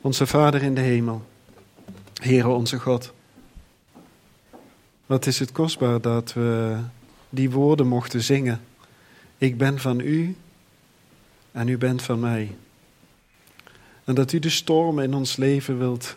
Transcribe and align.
Onze 0.00 0.26
Vader 0.26 0.62
in 0.62 0.74
de 0.74 0.80
hemel, 0.80 1.22
Heere 2.14 2.48
onze 2.48 2.78
God. 2.78 3.12
Wat 5.06 5.26
is 5.26 5.38
het 5.38 5.52
kostbaar 5.52 6.00
dat 6.00 6.32
we 6.32 6.78
die 7.28 7.50
woorden 7.50 7.86
mochten 7.86 8.22
zingen. 8.22 8.60
Ik 9.38 9.58
ben 9.58 9.78
van 9.78 10.00
u 10.00 10.36
en 11.52 11.68
u 11.68 11.78
bent 11.78 12.02
van 12.02 12.20
mij. 12.20 12.56
En 14.04 14.14
dat 14.14 14.32
u 14.32 14.38
de 14.38 14.50
stormen 14.50 15.04
in 15.04 15.14
ons 15.14 15.36
leven 15.36 15.78
wilt, 15.78 16.16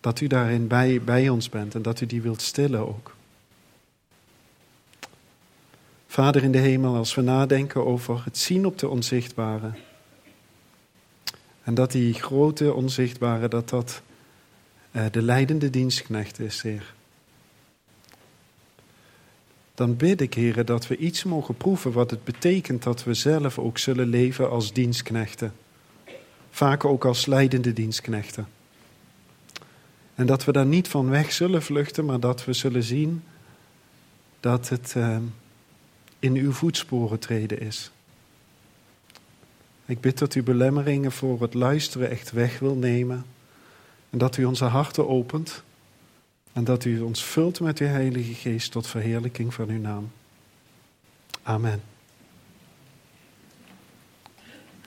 dat 0.00 0.20
u 0.20 0.26
daarin 0.26 0.66
bij, 0.66 1.02
bij 1.02 1.28
ons 1.28 1.48
bent 1.48 1.74
en 1.74 1.82
dat 1.82 2.00
u 2.00 2.06
die 2.06 2.22
wilt 2.22 2.42
stillen 2.42 2.88
ook. 2.88 3.16
Vader 6.06 6.42
in 6.42 6.52
de 6.52 6.58
hemel, 6.58 6.96
als 6.96 7.14
we 7.14 7.20
nadenken 7.20 7.86
over 7.86 8.24
het 8.24 8.38
zien 8.38 8.66
op 8.66 8.78
de 8.78 8.88
onzichtbare. 8.88 9.70
En 11.68 11.74
dat 11.74 11.92
die 11.92 12.14
grote 12.14 12.74
onzichtbare, 12.74 13.48
dat 13.48 13.68
dat 13.68 14.02
uh, 14.92 15.04
de 15.10 15.22
leidende 15.22 15.70
dienstknecht 15.70 16.40
is, 16.40 16.62
Heer. 16.62 16.94
Dan 19.74 19.96
bid 19.96 20.20
ik, 20.20 20.34
Heer, 20.34 20.64
dat 20.64 20.86
we 20.86 20.96
iets 20.96 21.24
mogen 21.24 21.56
proeven 21.56 21.92
wat 21.92 22.10
het 22.10 22.24
betekent 22.24 22.82
dat 22.82 23.04
we 23.04 23.14
zelf 23.14 23.58
ook 23.58 23.78
zullen 23.78 24.08
leven 24.08 24.50
als 24.50 24.72
dienstknechten. 24.72 25.52
Vaak 26.50 26.84
ook 26.84 27.04
als 27.04 27.26
leidende 27.26 27.72
dienstknechten. 27.72 28.48
En 30.14 30.26
dat 30.26 30.44
we 30.44 30.52
daar 30.52 30.66
niet 30.66 30.88
van 30.88 31.10
weg 31.10 31.32
zullen 31.32 31.62
vluchten, 31.62 32.04
maar 32.04 32.20
dat 32.20 32.44
we 32.44 32.52
zullen 32.52 32.82
zien 32.82 33.22
dat 34.40 34.68
het 34.68 34.94
uh, 34.96 35.16
in 36.18 36.34
uw 36.34 36.52
voetsporen 36.52 37.18
treden 37.18 37.60
is. 37.60 37.90
Ik 39.88 40.00
bid 40.00 40.18
dat 40.18 40.34
u 40.34 40.42
belemmeringen 40.42 41.12
voor 41.12 41.42
het 41.42 41.54
luisteren 41.54 42.10
echt 42.10 42.30
weg 42.30 42.58
wil 42.58 42.74
nemen. 42.74 43.24
En 44.10 44.18
dat 44.18 44.36
u 44.36 44.44
onze 44.44 44.64
harten 44.64 45.08
opent. 45.08 45.62
En 46.52 46.64
dat 46.64 46.84
u 46.84 47.00
ons 47.00 47.24
vult 47.24 47.60
met 47.60 47.78
uw 47.78 47.86
Heilige 47.86 48.34
Geest 48.34 48.72
tot 48.72 48.86
verheerlijking 48.86 49.54
van 49.54 49.68
uw 49.68 49.80
naam. 49.80 50.10
Amen. 51.42 51.82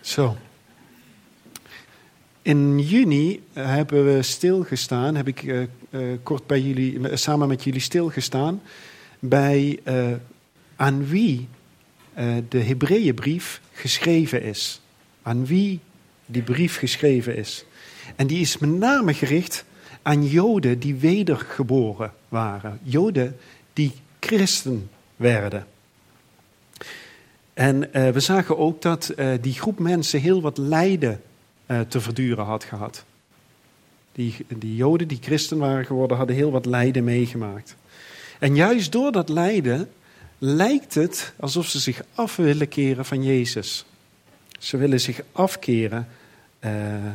Zo. 0.01 0.37
In 2.41 2.79
juni 2.79 3.43
hebben 3.53 4.15
we 4.15 4.21
stilgestaan, 4.21 5.15
heb 5.15 5.27
ik 5.27 5.43
uh, 5.43 5.61
uh, 5.89 6.17
kort 6.23 6.47
bij 6.47 6.61
jullie, 6.61 7.17
samen 7.17 7.47
met 7.47 7.63
jullie 7.63 7.81
stilgestaan, 7.81 8.61
bij 9.19 9.79
aan 10.75 11.07
wie 11.07 11.47
de 12.49 12.59
Hebreeënbrief 12.59 13.61
geschreven 13.71 14.43
is. 14.43 14.80
Aan 15.21 15.45
wie 15.45 15.79
die 16.25 16.41
brief 16.41 16.77
geschreven 16.77 17.35
is. 17.35 17.65
En 18.15 18.27
die 18.27 18.39
is 18.39 18.57
met 18.57 18.69
name 18.69 19.13
gericht 19.13 19.65
aan 20.01 20.27
Joden 20.27 20.79
die 20.79 20.95
wedergeboren 20.95 22.13
waren. 22.29 22.79
Joden 22.83 23.37
die 23.73 23.91
christen 24.19 24.89
werden. 25.15 25.65
En 27.53 27.89
uh, 27.93 28.09
we 28.09 28.19
zagen 28.19 28.57
ook 28.57 28.81
dat 28.81 29.13
uh, 29.15 29.33
die 29.41 29.53
groep 29.53 29.79
mensen 29.79 30.19
heel 30.19 30.41
wat 30.41 30.57
lijden 30.57 31.21
uh, 31.67 31.79
te 31.79 32.01
verduren 32.01 32.45
had 32.45 32.63
gehad. 32.63 33.05
Die, 34.11 34.35
die 34.47 34.75
Joden 34.75 35.07
die 35.07 35.19
christen 35.21 35.57
waren 35.57 35.85
geworden, 35.85 36.17
hadden 36.17 36.35
heel 36.35 36.51
wat 36.51 36.65
lijden 36.65 37.03
meegemaakt. 37.03 37.75
En 38.39 38.55
juist 38.55 38.91
door 38.91 39.11
dat 39.11 39.29
lijden 39.29 39.89
lijkt 40.37 40.93
het 40.93 41.33
alsof 41.39 41.67
ze 41.67 41.79
zich 41.79 42.01
af 42.13 42.35
willen 42.35 42.67
keren 42.67 43.05
van 43.05 43.23
Jezus. 43.23 43.85
Ze 44.61 44.77
willen 44.77 44.99
zich 44.99 45.21
afkeren, 45.31 46.07
uh, 46.65 46.71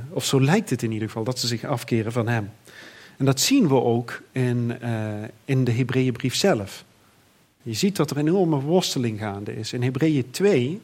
of 0.08 0.24
zo 0.24 0.40
lijkt 0.40 0.70
het 0.70 0.82
in 0.82 0.92
ieder 0.92 1.08
geval, 1.08 1.24
dat 1.24 1.38
ze 1.38 1.46
zich 1.46 1.64
afkeren 1.64 2.12
van 2.12 2.28
Hem. 2.28 2.50
En 3.16 3.24
dat 3.24 3.40
zien 3.40 3.68
we 3.68 3.82
ook 3.82 4.22
in, 4.32 4.78
uh, 4.82 5.14
in 5.44 5.64
de 5.64 5.72
Hebreeënbrief 5.72 6.34
zelf. 6.34 6.84
Je 7.62 7.74
ziet 7.74 7.96
dat 7.96 8.10
er 8.10 8.16
een 8.16 8.26
enorme 8.28 8.60
worsteling 8.60 9.18
gaande 9.18 9.56
is. 9.56 9.72
In 9.72 9.82
Hebreeën 9.82 10.30
2, 10.30 10.80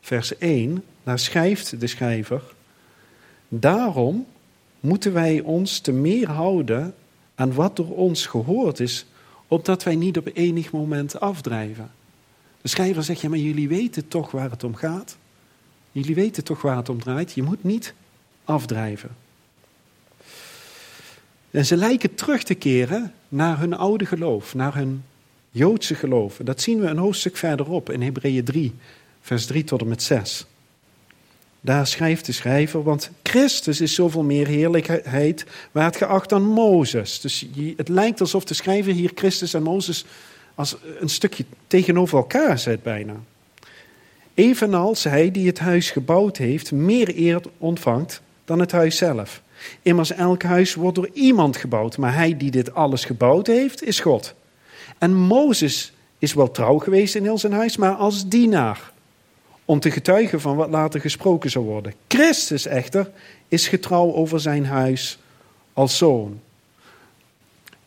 vers 0.00 0.38
1, 0.38 0.84
daar 1.02 1.18
schrijft 1.18 1.80
de 1.80 1.86
schrijver: 1.86 2.42
Daarom 3.48 4.26
moeten 4.80 5.12
wij 5.12 5.40
ons 5.40 5.78
te 5.78 5.92
meer 5.92 6.28
houden 6.28 6.94
aan 7.34 7.54
wat 7.54 7.76
door 7.76 7.96
ons 7.96 8.26
gehoord 8.26 8.80
is, 8.80 9.06
opdat 9.48 9.82
wij 9.82 9.94
niet 9.94 10.18
op 10.18 10.30
enig 10.32 10.72
moment 10.72 11.20
afdrijven. 11.20 11.90
De 12.62 12.68
schrijver 12.68 13.02
zegt: 13.02 13.20
Ja, 13.20 13.28
maar 13.28 13.38
jullie 13.38 13.68
weten 13.68 14.08
toch 14.08 14.30
waar 14.30 14.50
het 14.50 14.64
om 14.64 14.74
gaat? 14.74 15.16
Jullie 15.96 16.14
weten 16.14 16.44
toch 16.44 16.62
waar 16.62 16.76
het 16.76 16.88
om 16.88 17.00
draait? 17.00 17.32
Je 17.32 17.42
moet 17.42 17.64
niet 17.64 17.94
afdrijven. 18.44 19.16
En 21.50 21.66
ze 21.66 21.76
lijken 21.76 22.14
terug 22.14 22.42
te 22.42 22.54
keren 22.54 23.12
naar 23.28 23.58
hun 23.58 23.74
oude 23.74 24.06
geloof, 24.06 24.54
naar 24.54 24.74
hun 24.74 25.04
Joodse 25.50 25.94
geloof. 25.94 26.40
Dat 26.42 26.60
zien 26.60 26.80
we 26.80 26.86
een 26.86 26.98
hoofdstuk 26.98 27.36
verderop 27.36 27.90
in 27.90 28.02
Hebreeën 28.02 28.44
3, 28.44 28.74
vers 29.20 29.46
3 29.46 29.64
tot 29.64 29.80
en 29.80 29.88
met 29.88 30.02
6. 30.02 30.46
Daar 31.60 31.86
schrijft 31.86 32.26
de 32.26 32.32
schrijver, 32.32 32.82
want 32.82 33.10
Christus 33.22 33.80
is 33.80 33.94
zoveel 33.94 34.22
meer 34.22 34.46
heerlijkheid 34.46 35.46
waard 35.72 35.96
geacht 35.96 36.28
dan 36.28 36.42
Mozes. 36.42 37.20
Dus 37.20 37.46
het 37.76 37.88
lijkt 37.88 38.20
alsof 38.20 38.44
de 38.44 38.54
schrijver 38.54 38.92
hier 38.92 39.10
Christus 39.14 39.54
en 39.54 39.62
Mozes 39.62 40.04
als 40.54 40.76
een 40.98 41.08
stukje 41.08 41.44
tegenover 41.66 42.18
elkaar 42.18 42.58
zet 42.58 42.82
bijna. 42.82 43.20
Evenals 44.36 45.04
hij 45.04 45.30
die 45.30 45.46
het 45.46 45.58
huis 45.58 45.90
gebouwd 45.90 46.36
heeft 46.36 46.72
meer 46.72 47.18
eer 47.18 47.40
ontvangt 47.58 48.22
dan 48.44 48.58
het 48.58 48.72
huis 48.72 48.96
zelf. 48.96 49.42
Immers 49.82 50.12
elk 50.12 50.42
huis 50.42 50.74
wordt 50.74 50.94
door 50.94 51.10
iemand 51.12 51.56
gebouwd, 51.56 51.98
maar 51.98 52.14
hij 52.14 52.36
die 52.36 52.50
dit 52.50 52.74
alles 52.74 53.04
gebouwd 53.04 53.46
heeft, 53.46 53.82
is 53.82 54.00
God. 54.00 54.34
En 54.98 55.14
Mozes 55.14 55.92
is 56.18 56.34
wel 56.34 56.50
trouw 56.50 56.78
geweest 56.78 57.14
in 57.14 57.22
heel 57.22 57.38
zijn 57.38 57.52
huis, 57.52 57.76
maar 57.76 57.94
als 57.94 58.28
dienaar, 58.28 58.92
om 59.64 59.80
te 59.80 59.90
getuigen 59.90 60.40
van 60.40 60.56
wat 60.56 60.70
later 60.70 61.00
gesproken 61.00 61.50
zou 61.50 61.64
worden. 61.64 61.94
Christus 62.08 62.66
echter 62.66 63.10
is 63.48 63.68
getrouw 63.68 64.12
over 64.12 64.40
zijn 64.40 64.66
huis 64.66 65.18
als 65.72 65.96
zoon. 65.96 66.40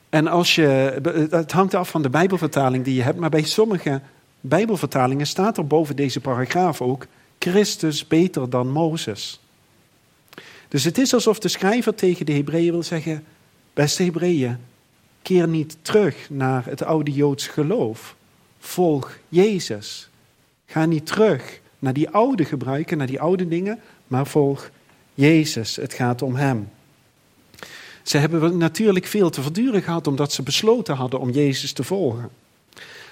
En 0.09 0.27
als 0.27 0.55
je, 0.55 0.99
het 1.29 1.51
hangt 1.51 1.73
af 1.73 1.89
van 1.89 2.01
de 2.01 2.09
Bijbelvertaling 2.09 2.83
die 2.83 2.95
je 2.95 3.03
hebt, 3.03 3.19
maar 3.19 3.29
bij 3.29 3.43
sommige 3.43 4.01
Bijbelvertalingen 4.41 5.27
staat 5.27 5.57
er 5.57 5.67
boven 5.67 5.95
deze 5.95 6.19
paragraaf 6.19 6.81
ook 6.81 7.07
Christus 7.39 8.07
beter 8.07 8.49
dan 8.49 8.71
Mozes. 8.71 9.39
Dus 10.67 10.83
het 10.83 10.97
is 10.97 11.13
alsof 11.13 11.39
de 11.39 11.47
schrijver 11.47 11.95
tegen 11.95 12.25
de 12.25 12.33
Hebreeën 12.33 12.71
wil 12.71 12.83
zeggen: 12.83 13.23
Beste 13.73 14.03
Hebreeën, 14.03 14.57
keer 15.21 15.47
niet 15.47 15.77
terug 15.81 16.29
naar 16.29 16.65
het 16.65 16.83
oude 16.83 17.11
Joods 17.11 17.47
geloof. 17.47 18.15
Volg 18.59 19.17
Jezus. 19.29 20.09
Ga 20.65 20.85
niet 20.85 21.05
terug 21.05 21.59
naar 21.79 21.93
die 21.93 22.09
oude 22.09 22.45
gebruiken, 22.45 22.97
naar 22.97 23.07
die 23.07 23.21
oude 23.21 23.47
dingen, 23.47 23.79
maar 24.07 24.27
volg 24.27 24.69
Jezus. 25.13 25.75
Het 25.75 25.93
gaat 25.93 26.21
om 26.21 26.35
Hem. 26.35 26.69
Ze 28.03 28.17
hebben 28.17 28.57
natuurlijk 28.57 29.05
veel 29.05 29.29
te 29.29 29.41
verduren 29.41 29.81
gehad 29.81 30.07
omdat 30.07 30.31
ze 30.31 30.43
besloten 30.43 30.95
hadden 30.95 31.19
om 31.19 31.29
Jezus 31.29 31.71
te 31.73 31.83
volgen. 31.83 32.29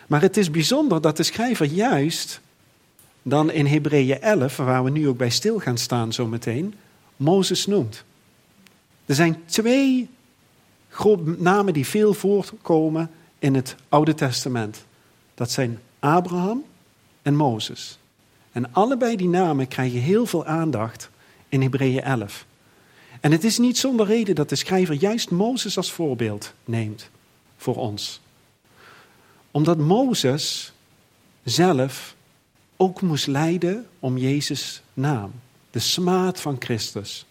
Maar 0.08 0.22
het 0.22 0.38
is 0.38 0.52
bijzonder 0.52 1.02
dat 1.02 1.18
de 1.18 1.24
schrijver 1.24 1.66
juist 1.66 2.42
dan 3.22 3.52
in 3.52 3.66
Hebreeën 3.66 4.22
11, 4.22 4.58
waar 4.58 4.84
we 4.84 4.90
nu 4.90 5.08
ook 5.08 5.18
bij 5.18 5.30
stil 5.30 5.60
gaan 5.60 5.78
staan 5.78 6.14
zometeen, 6.14 6.74
Mozes 7.16 7.66
noemt. 7.66 8.04
Er 9.06 9.16
zijn 9.16 9.46
twee 9.46 10.10
namen 11.38 11.74
die 11.74 11.86
veel 11.86 12.14
voorkomen 12.14 13.10
in 13.40 13.56
het 13.56 13.76
Oude 13.90 14.14
Testament. 14.14 14.86
Dat 15.36 15.52
zijn 15.52 15.80
Abraham 16.00 16.64
en 17.22 17.36
Mozes. 17.36 17.98
En 18.52 18.74
allebei 18.74 19.16
die 19.16 19.28
namen 19.28 19.68
krijgen 19.68 20.00
heel 20.00 20.26
veel 20.26 20.46
aandacht 20.46 21.10
in 21.50 21.62
Hebreeën 21.62 22.02
11. 22.02 22.46
En 23.20 23.32
het 23.32 23.44
is 23.44 23.58
niet 23.58 23.78
zonder 23.78 24.06
reden 24.06 24.36
dat 24.36 24.50
de 24.50 24.56
schrijver 24.56 24.96
juist 24.96 25.30
Mozes 25.30 25.78
als 25.78 25.92
voorbeeld 25.92 26.54
neemt 26.66 27.10
voor 27.58 27.76
ons. 27.76 28.22
Omdat 29.58 29.78
Mozes 29.78 30.74
zelf 31.44 32.16
ook 32.76 33.02
moest 33.02 33.28
lijden 33.28 33.86
om 34.00 34.18
Jezus' 34.18 34.82
naam 34.94 35.32
de 35.72 35.80
smaad 35.80 36.42
van 36.42 36.56
Christus. 36.60 37.26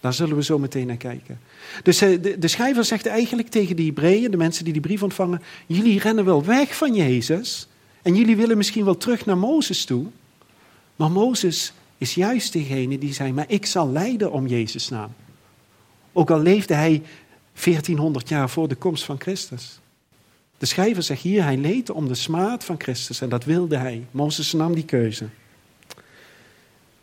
Daar 0.00 0.14
zullen 0.14 0.36
we 0.36 0.42
zo 0.42 0.58
meteen 0.58 0.86
naar 0.86 0.96
kijken. 0.96 1.40
Dus 1.82 2.00
eh, 2.00 2.22
de, 2.22 2.38
de 2.38 2.48
schrijver 2.48 2.84
zegt 2.84 3.06
eigenlijk 3.06 3.48
tegen 3.48 3.76
de 3.76 3.84
Hebreeën, 3.84 4.30
de 4.30 4.36
mensen 4.36 4.64
die 4.64 4.72
die 4.72 4.82
brief 4.82 5.02
ontvangen, 5.02 5.42
jullie 5.66 5.98
rennen 5.98 6.24
wel 6.24 6.44
weg 6.44 6.76
van 6.76 6.94
Jezus 6.94 7.68
en 8.02 8.14
jullie 8.14 8.36
willen 8.36 8.56
misschien 8.56 8.84
wel 8.84 8.96
terug 8.96 9.26
naar 9.26 9.38
Mozes 9.38 9.84
toe. 9.84 10.06
Maar 10.96 11.10
Mozes 11.10 11.72
is 11.98 12.14
juist 12.14 12.52
degene 12.52 12.98
die 12.98 13.14
zei, 13.14 13.32
maar 13.32 13.50
ik 13.50 13.66
zal 13.66 13.90
lijden 13.90 14.32
om 14.32 14.46
Jezus' 14.46 14.88
naam. 14.88 15.14
Ook 16.12 16.30
al 16.30 16.40
leefde 16.40 16.74
hij 16.74 17.02
1400 17.64 18.28
jaar 18.28 18.50
voor 18.50 18.68
de 18.68 18.74
komst 18.74 19.04
van 19.04 19.20
Christus. 19.20 19.80
De 20.60 20.66
schrijver 20.66 21.02
zegt 21.02 21.22
hier, 21.22 21.42
hij 21.42 21.56
leed 21.56 21.90
om 21.90 22.08
de 22.08 22.14
smaad 22.14 22.64
van 22.64 22.74
Christus 22.78 23.20
en 23.20 23.28
dat 23.28 23.44
wilde 23.44 23.76
hij. 23.76 24.04
Mozes 24.10 24.52
nam 24.52 24.74
die 24.74 24.84
keuze. 24.84 25.24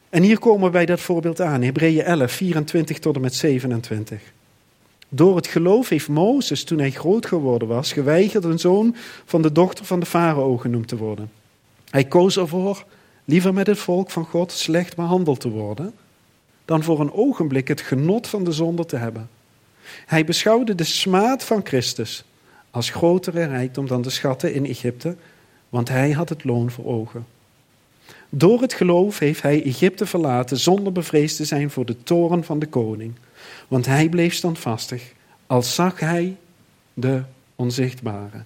En 0.10 0.24
hier 0.24 0.40
komen 0.40 0.66
we 0.66 0.72
bij 0.72 0.86
dat 0.86 1.00
voorbeeld 1.00 1.42
aan, 1.42 1.62
Hebreeën 1.62 2.04
11, 2.04 2.32
24 2.32 3.00
tot 3.00 3.16
en 3.16 3.22
met 3.22 3.36
27. 3.36 4.22
Door 5.10 5.36
het 5.36 5.48
geloof 5.48 5.90
heeft 5.90 6.08
Mozes, 6.08 6.64
toen 6.64 6.80
hij 6.80 6.92
groot 6.92 7.26
geworden 7.26 7.68
was, 7.68 7.94
geweigerd 7.94 8.44
een 8.44 8.60
zoon 8.60 8.96
van 9.26 9.42
de 9.42 9.52
dochter 9.52 9.86
van 9.86 10.00
de 10.00 10.06
farao 10.06 10.58
genoemd 10.58 10.88
te 10.88 10.98
worden. 10.98 11.32
Hij 11.90 12.06
koos 12.06 12.38
ervoor 12.38 12.86
liever 13.26 13.54
met 13.54 13.68
het 13.68 13.80
volk 13.80 14.12
van 14.12 14.26
God 14.26 14.52
slecht 14.52 14.96
behandeld 14.96 15.40
te 15.40 15.50
worden, 15.50 15.94
dan 16.66 16.84
voor 16.84 17.00
een 17.00 17.14
ogenblik 17.14 17.68
het 17.68 17.82
genot 17.82 18.28
van 18.28 18.44
de 18.44 18.52
zonde 18.52 18.86
te 18.86 18.98
hebben. 18.98 19.30
Hij 20.06 20.26
beschouwde 20.26 20.76
de 20.76 20.84
smaad 20.84 21.44
van 21.44 21.62
Christus 21.64 22.26
als 22.78 22.90
grotere 22.90 23.46
rijkdom 23.46 23.88
dan 23.88 24.02
de 24.02 24.10
schatten 24.10 24.54
in 24.54 24.66
Egypte, 24.66 25.16
want 25.70 25.90
hij 25.90 26.12
had 26.12 26.30
het 26.30 26.44
loon 26.44 26.72
voor 26.72 26.86
ogen. 26.86 27.26
Door 28.30 28.62
het 28.62 28.74
geloof 28.74 29.20
heeft 29.20 29.42
hij 29.42 29.64
Egypte 29.64 30.06
verlaten 30.06 30.58
zonder 30.58 30.92
bevreesd 30.92 31.38
te 31.38 31.46
zijn 31.46 31.70
voor 31.70 31.86
de 31.86 32.04
toren 32.04 32.44
van 32.44 32.60
de 32.60 32.66
koning. 32.66 33.14
Want 33.68 33.86
hij 33.86 34.10
bleef 34.10 34.34
standvastig, 34.34 35.14
als 35.48 35.76
zag 35.76 36.00
hij 36.00 36.38
de 36.94 37.22
onzichtbare. 37.56 38.44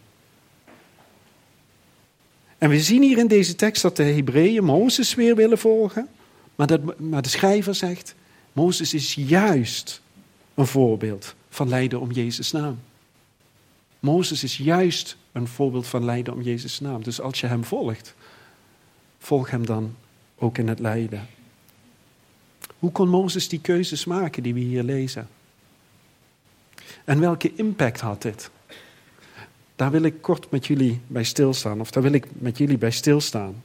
En 2.58 2.70
we 2.70 2.80
zien 2.80 3.02
hier 3.02 3.18
in 3.18 3.28
deze 3.28 3.56
tekst 3.56 3.82
dat 3.82 3.96
de 3.96 4.04
Hebreeën 4.04 4.64
Mozes 4.64 5.16
weer 5.16 5.36
willen 5.36 5.58
volgen. 5.58 6.08
Maar, 6.56 6.68
dat, 6.68 7.00
maar 7.00 7.22
de 7.22 7.30
schrijver 7.30 7.76
zegt, 7.76 8.16
Mozes 8.54 8.94
is 8.94 9.14
juist 9.14 10.02
een 10.54 10.68
voorbeeld 10.68 11.36
van 11.50 11.70
lijden 11.70 12.00
om 12.00 12.12
Jezus' 12.12 12.52
naam. 12.52 12.80
Mozes 14.02 14.44
is 14.44 14.58
juist 14.58 15.18
een 15.32 15.48
voorbeeld 15.48 15.88
van 15.88 16.06
lijden 16.06 16.34
om 16.34 16.42
Jezus' 16.42 16.80
naam. 16.80 17.04
Dus 17.04 17.22
als 17.22 17.40
je 17.40 17.48
hem 17.48 17.64
volgt, 17.64 18.16
volg 19.20 19.50
hem 19.50 19.66
dan 19.66 19.96
ook 20.38 20.58
in 20.58 20.68
het 20.68 20.80
lijden. 20.80 21.28
Hoe 22.80 22.92
kon 22.92 23.10
Mozes 23.10 23.48
die 23.48 23.62
keuzes 23.62 24.06
maken 24.06 24.44
die 24.44 24.54
we 24.54 24.60
hier 24.60 24.84
lezen? 24.84 25.28
En 27.04 27.20
welke 27.20 27.56
impact 27.56 28.00
had 28.00 28.22
dit? 28.22 28.50
Daar 29.76 29.92
wil 29.92 30.04
ik 30.04 30.22
kort 30.22 30.52
met 30.52 30.68
jullie 30.68 31.02
bij 31.08 31.24
stilstaan, 31.24 31.80
of 31.80 31.92
daar 31.92 32.04
wil 32.04 32.14
ik 32.14 32.28
met 32.32 32.58
jullie 32.58 32.78
bij 32.78 32.92
stilstaan. 32.92 33.64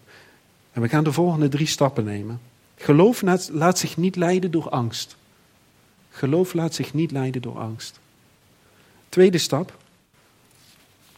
En 0.72 0.82
we 0.82 0.88
gaan 0.88 1.04
de 1.04 1.12
volgende 1.12 1.48
drie 1.48 1.66
stappen 1.66 2.04
nemen. 2.04 2.40
Geloof 2.76 3.22
laat 3.50 3.78
zich 3.78 3.96
niet 3.96 4.16
leiden 4.16 4.50
door 4.50 4.68
angst. 4.68 5.16
Geloof 6.10 6.52
laat 6.52 6.74
zich 6.74 6.94
niet 6.94 7.10
leiden 7.10 7.42
door 7.42 7.58
angst. 7.58 8.00
Tweede 9.08 9.38
stap. 9.38 9.84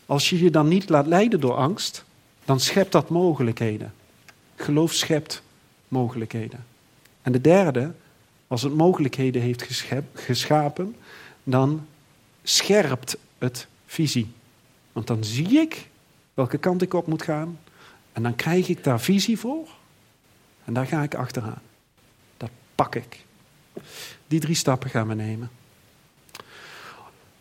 Als 0.08 0.30
je 0.30 0.42
je 0.42 0.50
dan 0.50 0.68
niet 0.68 0.88
laat 0.88 1.06
leiden 1.06 1.40
door 1.40 1.54
angst, 1.54 2.04
dan 2.44 2.60
schept 2.60 2.92
dat 2.92 3.08
mogelijkheden. 3.08 3.94
Geloof 4.56 4.92
schept 4.92 5.42
mogelijkheden. 5.88 6.66
En 7.22 7.32
de 7.32 7.40
derde, 7.40 7.92
als 8.46 8.62
het 8.62 8.74
mogelijkheden 8.74 9.42
heeft 9.42 9.90
geschapen, 10.14 10.96
dan 11.44 11.86
scherpt 12.42 13.16
het 13.38 13.66
visie. 13.86 14.30
Want 14.92 15.06
dan 15.06 15.24
zie 15.24 15.60
ik 15.60 15.88
welke 16.34 16.58
kant 16.58 16.82
ik 16.82 16.94
op 16.94 17.06
moet 17.06 17.22
gaan. 17.22 17.58
En 18.12 18.22
dan 18.22 18.34
krijg 18.34 18.68
ik 18.68 18.84
daar 18.84 19.00
visie 19.00 19.38
voor. 19.38 19.68
En 20.64 20.72
daar 20.72 20.86
ga 20.86 21.02
ik 21.02 21.14
achteraan. 21.14 21.62
Dat 22.36 22.50
pak 22.74 22.94
ik. 22.94 23.24
Die 24.26 24.40
drie 24.40 24.54
stappen 24.54 24.90
gaan 24.90 25.08
we 25.08 25.14
nemen. 25.14 25.50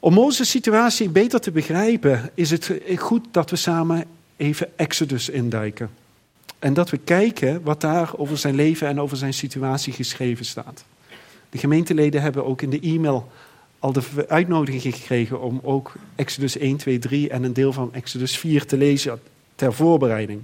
Om 0.08 0.14
Mozes' 0.14 0.50
situatie 0.50 1.10
beter 1.10 1.40
te 1.40 1.52
begrijpen, 1.52 2.30
is 2.34 2.50
het 2.50 2.72
goed 2.96 3.26
dat 3.32 3.50
we 3.50 3.56
samen 3.56 4.06
even 4.38 4.78
Exodus 4.78 5.30
induiken. 5.30 5.90
En 6.60 6.74
dat 6.74 6.90
we 6.90 6.98
kijken 6.98 7.62
wat 7.64 7.82
daar 7.82 8.12
over 8.18 8.38
zijn 8.38 8.56
leven 8.56 8.88
en 8.88 9.02
over 9.02 9.18
zijn 9.18 9.34
situatie 9.34 9.94
geschreven 9.94 10.46
staat. 10.46 10.84
De 11.50 11.58
gemeenteleden 11.58 12.22
hebben 12.22 12.46
ook 12.46 12.62
in 12.62 12.70
de 12.70 12.80
e-mail 12.80 13.32
al 13.80 13.92
de 13.92 14.26
uitnodiging 14.28 14.96
gekregen 14.96 15.42
om 15.42 15.60
ook 15.64 15.94
Exodus 16.16 16.58
1, 16.58 16.78
2, 16.78 17.00
3 17.00 17.30
en 17.30 17.44
een 17.44 17.54
deel 17.54 17.74
van 17.74 17.94
Exodus 17.94 18.38
4 18.38 18.66
te 18.66 18.78
lezen 18.78 19.20
ter 19.56 19.74
voorbereiding. 19.74 20.42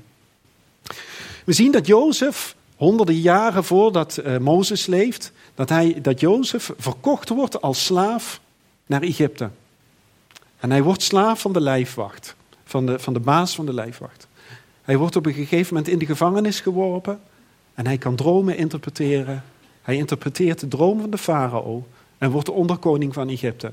We 1.46 1.54
zien 1.54 1.72
dat 1.72 1.88
Jozef, 1.88 2.56
honderden 2.76 3.20
jaren 3.20 3.64
voordat 3.64 4.20
uh, 4.26 4.38
Mozes 4.38 4.86
leeft, 4.86 5.32
dat, 5.56 5.70
hij, 5.70 6.00
dat 6.02 6.20
Jozef 6.20 6.72
verkocht 6.78 7.30
wordt 7.30 7.62
als 7.62 7.86
slaaf 7.86 8.42
naar 8.86 9.02
Egypte. 9.02 9.50
En 10.60 10.72
hij 10.72 10.84
wordt 10.84 11.02
slaaf 11.02 11.42
van 11.42 11.54
de 11.54 11.62
lijfwacht, 11.62 12.36
van 12.64 12.86
de, 12.86 13.00
van 13.00 13.14
de 13.14 13.20
baas 13.20 13.56
van 13.56 13.66
de 13.66 13.74
lijfwacht. 13.74 14.28
Hij 14.82 14.98
wordt 14.98 15.16
op 15.16 15.26
een 15.26 15.34
gegeven 15.34 15.74
moment 15.74 15.92
in 15.92 16.00
de 16.00 16.06
gevangenis 16.06 16.60
geworpen 16.60 17.20
en 17.74 17.86
hij 17.86 17.98
kan 17.98 18.16
dromen 18.16 18.58
interpreteren. 18.58 19.44
Hij 19.82 19.96
interpreteert 19.96 20.60
de 20.60 20.68
droom 20.68 21.00
van 21.00 21.10
de 21.10 21.18
farao 21.18 21.88
en 22.18 22.32
wordt 22.32 22.46
de 22.46 22.54
onderkoning 22.54 23.14
van 23.14 23.30
Egypte. 23.30 23.72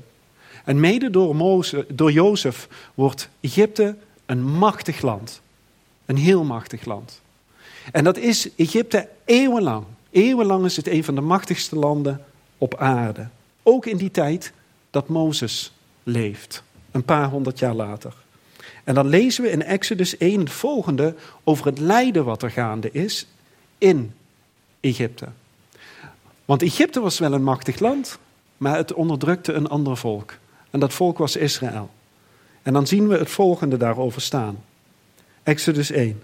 En 0.65 0.79
mede 0.79 1.09
door, 1.09 1.35
Mozes, 1.35 1.83
door 1.87 2.11
Jozef 2.11 2.67
wordt 2.93 3.29
Egypte 3.39 3.95
een 4.25 4.43
machtig 4.43 5.01
land. 5.01 5.41
Een 6.05 6.17
heel 6.17 6.43
machtig 6.43 6.85
land. 6.85 7.21
En 7.91 8.03
dat 8.03 8.17
is 8.17 8.55
Egypte 8.55 9.07
eeuwenlang. 9.25 9.85
Eeuwenlang 10.09 10.65
is 10.65 10.75
het 10.75 10.87
een 10.87 11.03
van 11.03 11.15
de 11.15 11.21
machtigste 11.21 11.75
landen 11.75 12.25
op 12.57 12.75
aarde. 12.77 13.27
Ook 13.63 13.85
in 13.85 13.97
die 13.97 14.11
tijd 14.11 14.53
dat 14.91 15.07
Mozes 15.07 15.71
leeft, 16.03 16.63
een 16.91 17.03
paar 17.03 17.29
honderd 17.29 17.59
jaar 17.59 17.73
later. 17.73 18.13
En 18.83 18.95
dan 18.95 19.07
lezen 19.07 19.43
we 19.43 19.49
in 19.49 19.63
Exodus 19.63 20.17
1 20.17 20.39
het 20.39 20.51
volgende 20.51 21.15
over 21.43 21.65
het 21.65 21.79
lijden 21.79 22.25
wat 22.25 22.43
er 22.43 22.51
gaande 22.51 22.91
is 22.91 23.27
in 23.77 24.13
Egypte. 24.79 25.27
Want 26.45 26.61
Egypte 26.61 26.99
was 26.99 27.19
wel 27.19 27.33
een 27.33 27.43
machtig 27.43 27.79
land, 27.79 28.19
maar 28.57 28.75
het 28.75 28.93
onderdrukte 28.93 29.53
een 29.53 29.67
ander 29.67 29.97
volk. 29.97 30.33
En 30.69 30.79
dat 30.79 30.93
volk 30.93 31.17
was 31.17 31.35
Israël. 31.35 31.89
En 32.61 32.73
dan 32.73 32.87
zien 32.87 33.07
we 33.07 33.17
het 33.17 33.29
volgende 33.29 33.77
daarover 33.77 34.21
staan. 34.21 34.63
Exodus 35.43 35.91
1. 35.91 36.21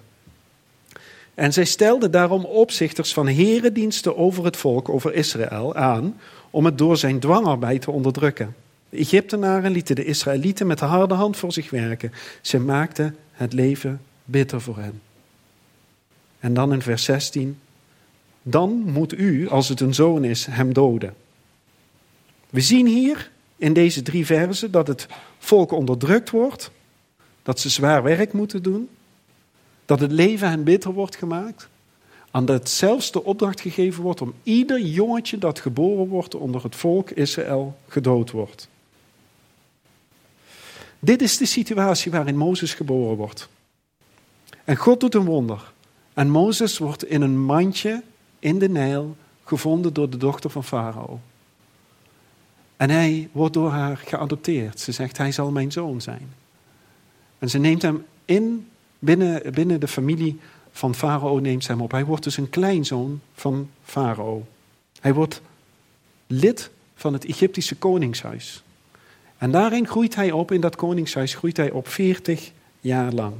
En 1.38 1.54
zij 1.54 1.66
stelden 1.66 2.12
daarom 2.12 2.45
opzichters 2.45 3.13
van 3.13 3.28
herendiensten 3.28 4.18
over 4.18 4.45
het 4.45 4.57
volk, 4.57 4.89
over 4.89 5.13
Israël, 5.13 5.75
aan, 5.75 6.19
om 6.50 6.66
het 6.66 6.78
door 6.78 6.98
zijn 6.98 7.19
dwangarbeid 7.19 7.81
te 7.81 7.92
onderdrukken. 7.92 8.56
De 8.89 8.98
Egyptenaren 8.98 9.72
lieten 9.72 9.95
de 9.95 10.06
Israëlieten 10.06 10.68
met 10.68 10.80
de 10.80 10.86
harde 10.86 11.13
hand 11.13 11.38
voor 11.38 11.51
zich 11.54 11.69
werken. 11.69 12.12
Ze 12.42 12.60
maakten 12.60 13.16
het 13.31 13.54
leven 13.54 14.01
bitter 14.24 14.62
voor 14.62 14.78
hen. 14.78 15.01
En 16.39 16.54
dan 16.54 16.74
in 16.74 16.81
vers 16.81 17.04
16. 17.04 17.60
Dan 18.42 18.72
moet 18.72 19.18
u, 19.18 19.50
als 19.50 19.69
het 19.69 19.80
een 19.80 19.94
zoon 19.94 20.24
is, 20.24 20.45
hem 20.45 20.74
doden. 20.74 21.13
We 22.50 22.61
zien 22.61 22.88
hier 22.88 23.31
in 23.57 23.73
deze 23.73 24.02
drie 24.02 24.26
versen 24.26 24.71
dat 24.71 24.88
het 24.88 25.07
volk 25.38 25.71
onderdrukt 25.71 26.30
wordt, 26.30 26.71
dat 27.44 27.59
ze 27.59 27.69
zwaar 27.69 28.04
werk 28.04 28.33
moeten 28.33 28.64
doen, 28.64 28.90
dat 29.87 29.99
het 29.99 30.11
leven 30.11 30.49
hen 30.49 30.63
bitter 30.63 30.94
wordt 30.94 31.15
gemaakt, 31.15 31.67
en 32.31 32.45
dat 32.45 32.69
zelfs 32.69 33.11
de 33.11 33.23
opdracht 33.23 33.61
gegeven 33.61 34.03
wordt 34.03 34.21
om 34.21 34.33
ieder 34.44 34.81
jongetje 34.81 35.37
dat 35.37 35.59
geboren 35.59 36.07
wordt 36.07 36.35
onder 36.35 36.63
het 36.63 36.75
volk 36.75 37.09
Israël 37.09 37.77
gedood 37.87 38.31
wordt. 38.31 38.67
Dit 40.99 41.21
is 41.21 41.37
de 41.37 41.45
situatie 41.45 42.11
waarin 42.11 42.37
Mozes 42.37 42.73
geboren 42.73 43.17
wordt. 43.17 43.49
En 44.63 44.75
God 44.75 44.99
doet 44.99 45.15
een 45.15 45.25
wonder. 45.25 45.71
En 46.13 46.29
Mozes 46.29 46.77
wordt 46.77 47.06
in 47.06 47.21
een 47.21 47.39
mandje 47.39 48.03
in 48.39 48.59
de 48.59 48.69
Nijl 48.69 49.15
gevonden 49.44 49.94
door 49.94 50.09
de 50.09 50.17
dochter 50.17 50.49
van 50.49 50.63
Farao. 50.63 51.19
En 52.77 52.89
hij 52.89 53.29
wordt 53.31 53.53
door 53.53 53.69
haar 53.69 53.97
geadopteerd. 53.97 54.79
Ze 54.79 54.91
zegt, 54.91 55.17
hij 55.17 55.31
zal 55.31 55.51
mijn 55.51 55.71
zoon 55.71 56.01
zijn. 56.01 56.33
En 57.39 57.49
ze 57.49 57.57
neemt 57.57 57.81
hem 57.81 58.06
in, 58.25 58.67
binnen, 59.07 59.54
binnen 59.54 59.80
de 59.80 59.87
familie 59.87 60.40
van 60.71 60.95
Farao 60.95 61.40
neemt 61.40 61.68
hem 61.68 61.81
op. 61.81 61.92
Hij 61.92 62.06
wordt 62.06 62.23
dus 62.23 62.37
een 62.37 62.49
kleinzoon 62.49 63.21
van 63.33 63.69
Farao. 63.83 64.45
Hij 64.99 65.14
wordt 65.14 65.42
lid 66.28 66.69
van 66.95 67.14
het 67.14 67.26
Egyptische 67.26 67.76
koningshuis. 67.76 68.64
En 69.37 69.52
daarin 69.52 69.87
groeit 69.87 70.16
hij 70.16 70.31
op, 70.31 70.52
in 70.52 70.61
dat 70.61 70.76
koningshuis 70.76 71.33
groeit 71.33 71.57
hij 71.57 71.71
op 71.71 71.87
40 71.87 72.52
jaar 72.80 73.11
lang. 73.11 73.33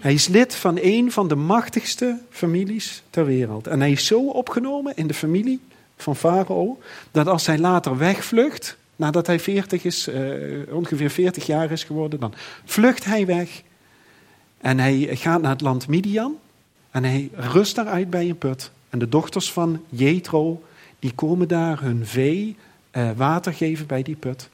Hij 0.00 0.12
is 0.12 0.28
lid 0.28 0.54
van 0.54 0.78
een 0.80 1.12
van 1.12 1.28
de 1.28 1.34
machtigste 1.34 2.18
families 2.30 3.02
ter 3.10 3.26
wereld. 3.26 3.66
En 3.66 3.80
hij 3.80 3.90
is 3.90 4.06
zo 4.06 4.28
opgenomen 4.28 4.96
in 4.96 5.06
de 5.06 5.14
familie 5.14 5.60
van 5.96 6.16
Farao, 6.16 6.78
dat 7.10 7.26
als 7.26 7.46
hij 7.46 7.58
later 7.58 7.98
wegvlucht, 7.98 8.76
nadat 8.96 9.26
hij 9.26 9.40
40 9.40 9.84
is, 9.84 10.08
uh, 10.08 10.74
ongeveer 10.74 11.10
40 11.10 11.46
jaar 11.46 11.70
is 11.70 11.84
geworden, 11.84 12.20
dan 12.20 12.34
vlucht 12.64 13.04
hij 13.04 13.26
weg. 13.26 13.62
En 14.64 14.78
hij 14.78 15.16
gaat 15.16 15.42
naar 15.42 15.50
het 15.50 15.60
land 15.60 15.88
Midian. 15.88 16.38
En 16.90 17.04
hij 17.04 17.30
rust 17.32 17.74
daaruit 17.74 18.10
bij 18.10 18.28
een 18.28 18.38
put. 18.38 18.70
En 18.90 18.98
de 18.98 19.08
dochters 19.08 19.52
van 19.52 19.84
Jethro, 19.88 20.62
die 20.98 21.12
komen 21.14 21.48
daar 21.48 21.80
hun 21.80 22.06
vee 22.06 22.56
uh, 22.92 23.10
water 23.16 23.52
geven 23.52 23.86
bij 23.86 24.02
die 24.02 24.16
put. 24.16 24.48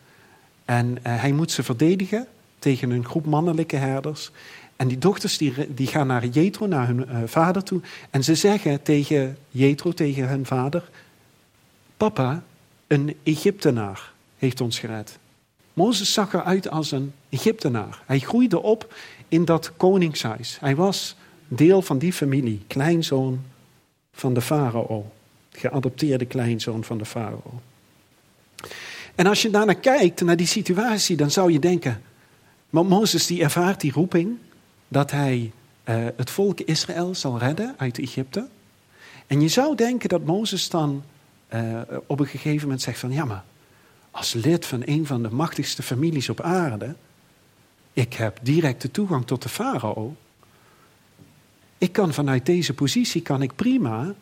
En 0.65 0.87
uh, 0.91 0.97
hij 1.03 1.33
moet 1.33 1.51
ze 1.51 1.63
verdedigen 1.63 2.27
tegen 2.59 2.91
een 2.91 3.05
groep 3.05 3.27
mannelijke 3.27 3.77
herders. 3.77 4.31
En 4.77 4.89
die 4.89 4.99
dochters 4.99 5.39
die, 5.39 5.75
die 5.75 5.87
gaan 5.87 6.07
naar 6.07 6.27
Jethro, 6.27 6.67
naar 6.67 6.87
hun 6.87 7.07
uh, 7.09 7.19
vader 7.25 7.63
toe. 7.63 7.81
En 8.11 8.25
ze 8.25 8.35
zeggen 8.35 8.83
tegen 8.83 9.37
Jethro, 9.49 9.93
tegen 9.93 10.29
hun 10.29 10.47
vader: 10.47 10.91
Papa, 11.97 12.43
een 12.87 13.17
Egyptenaar 13.23 14.13
heeft 14.39 14.61
ons 14.61 14.79
gered. 14.79 15.19
Mozes 15.73 16.13
zag 16.13 16.33
eruit 16.33 16.71
als 16.71 16.91
een 16.91 17.13
Egyptenaar. 17.29 18.03
Hij 18.07 18.19
groeide 18.19 18.63
op 18.63 18.95
in 19.31 19.45
dat 19.45 19.73
koningshuis. 19.77 20.59
Hij 20.61 20.77
was 20.77 21.17
deel 21.49 21.83
van 21.83 21.99
die 21.99 22.13
familie, 22.13 22.63
kleinzoon 22.67 23.41
van 24.13 24.35
de 24.35 24.41
farao. 24.41 25.13
Geadopteerde 25.51 26.25
kleinzoon 26.25 26.85
van 26.85 26.99
de 26.99 27.05
farao. 27.05 27.61
En 29.15 29.27
als 29.27 29.43
je 29.43 29.51
daarnaar 29.51 29.75
kijkt, 29.75 30.21
naar 30.21 30.37
die 30.37 30.47
situatie, 30.47 31.17
dan 31.17 31.31
zou 31.31 31.53
je 31.53 31.59
denken: 31.59 32.03
maar 32.71 32.87
Mozes 32.87 33.27
die 33.27 33.43
ervaart 33.43 33.81
die 33.81 33.93
roeping 33.93 34.39
dat 34.89 35.11
hij 35.11 35.53
uh, 35.85 36.07
het 36.17 36.31
volk 36.31 36.61
Israël 36.61 37.15
zal 37.15 37.39
redden 37.39 37.75
uit 37.77 37.99
Egypte. 37.99 38.49
En 39.27 39.41
je 39.41 39.49
zou 39.49 39.77
denken 39.77 40.09
dat 40.09 40.25
Mozes 40.25 40.69
dan 40.69 41.03
uh, 41.55 41.81
op 42.07 42.21
een 42.21 42.27
gegeven 42.27 42.63
moment 42.63 42.83
zegt 42.83 42.99
van 42.99 43.13
ja 43.13 43.25
maar 43.25 43.45
als 44.11 44.33
lid 44.33 44.67
van 44.67 44.83
een 44.85 45.07
van 45.07 45.23
de 45.23 45.31
machtigste 45.31 45.83
families 45.83 46.29
op 46.29 46.41
aarde, 46.41 46.95
ik 47.93 48.13
heb 48.13 48.39
directe 48.43 48.91
toegang 48.91 49.27
tot 49.27 49.43
de 49.43 49.49
farao. 49.49 50.17
Ik 51.79 51.93
kan 51.93 52.15
vanuit 52.15 52.47
deze 52.47 52.75
positie 52.75 53.23
kan 53.23 53.43
ik 53.43 53.55
prima 53.55 54.15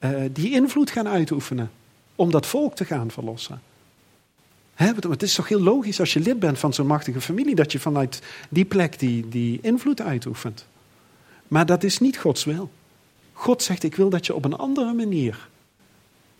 uh, 0.00 0.20
die 0.32 0.52
invloed 0.52 0.90
gaan 0.90 1.08
uitoefenen 1.08 1.70
om 2.16 2.30
dat 2.30 2.46
volk 2.46 2.74
te 2.74 2.84
gaan 2.84 3.10
verlossen. 3.10 3.62
Hè, 4.74 4.92
het 5.08 5.22
is 5.22 5.34
toch 5.34 5.48
heel 5.48 5.60
logisch 5.60 6.00
als 6.00 6.12
je 6.12 6.20
lid 6.20 6.38
bent 6.38 6.58
van 6.58 6.72
zo'n 6.72 6.86
machtige 6.86 7.20
familie 7.20 7.54
dat 7.54 7.72
je 7.72 7.80
vanuit 7.80 8.22
die 8.48 8.64
plek 8.64 8.98
die, 8.98 9.28
die 9.28 9.58
invloed 9.62 10.00
uitoefent. 10.00 10.66
Maar 11.48 11.66
dat 11.66 11.82
is 11.82 11.98
niet 11.98 12.18
Gods 12.18 12.44
wil. 12.44 12.70
God 13.32 13.62
zegt: 13.62 13.82
Ik 13.82 13.94
wil 13.94 14.10
dat 14.10 14.26
je 14.26 14.34
op 14.34 14.44
een 14.44 14.56
andere 14.56 14.92
manier 14.92 15.48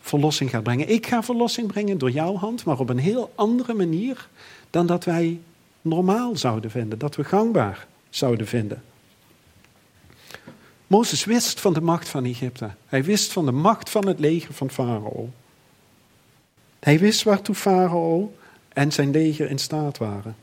verlossing 0.00 0.50
gaat 0.50 0.62
brengen. 0.62 0.88
Ik 0.88 1.06
ga 1.06 1.22
verlossing 1.22 1.66
brengen 1.66 1.98
door 1.98 2.10
jouw 2.10 2.36
hand, 2.36 2.64
maar 2.64 2.78
op 2.78 2.88
een 2.88 2.98
heel 2.98 3.32
andere 3.34 3.74
manier 3.74 4.28
dan 4.70 4.86
dat 4.86 5.04
wij 5.04 5.40
normaal 5.82 6.36
zouden 6.36 6.70
vinden, 6.70 6.98
dat 6.98 7.16
we 7.16 7.24
gangbaar 7.24 7.86
zouden 8.10 8.46
vinden. 8.46 8.82
Mozes 10.86 11.24
wist 11.24 11.60
van 11.60 11.72
de 11.72 11.80
macht 11.80 12.08
van 12.08 12.24
Egypte. 12.24 12.70
Hij 12.86 13.04
wist 13.04 13.32
van 13.32 13.44
de 13.44 13.52
macht 13.52 13.90
van 13.90 14.06
het 14.06 14.18
leger 14.18 14.54
van 14.54 14.70
Farao. 14.70 15.30
Hij 16.78 16.98
wist 16.98 17.22
waartoe 17.22 17.54
Farao 17.54 18.34
en 18.68 18.92
zijn 18.92 19.10
leger 19.10 19.50
in 19.50 19.58
staat 19.58 19.98
waren. 19.98 20.36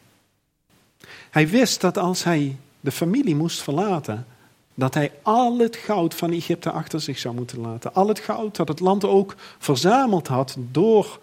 Hij 1.30 1.48
wist 1.48 1.82
dat 1.82 1.98
als 1.98 2.24
hij 2.24 2.58
de 2.80 2.92
familie 2.92 3.36
moest 3.36 3.62
verlaten, 3.62 4.26
dat 4.74 4.94
hij 4.94 5.12
al 5.22 5.58
het 5.58 5.76
goud 5.76 6.16
van 6.16 6.32
Egypte 6.32 6.72
achter 6.72 7.02
zich 7.02 7.20
zou 7.20 7.36
moeten 7.36 7.60
laten. 7.60 7.94
Al 7.94 8.08
het 8.08 8.20
goud 8.20 8.56
dat 8.56 8.68
het 8.68 8.80
land 8.80 9.06
ook 9.06 9.36
verzameld 9.58 10.28
had 10.28 10.56
door 10.72 11.20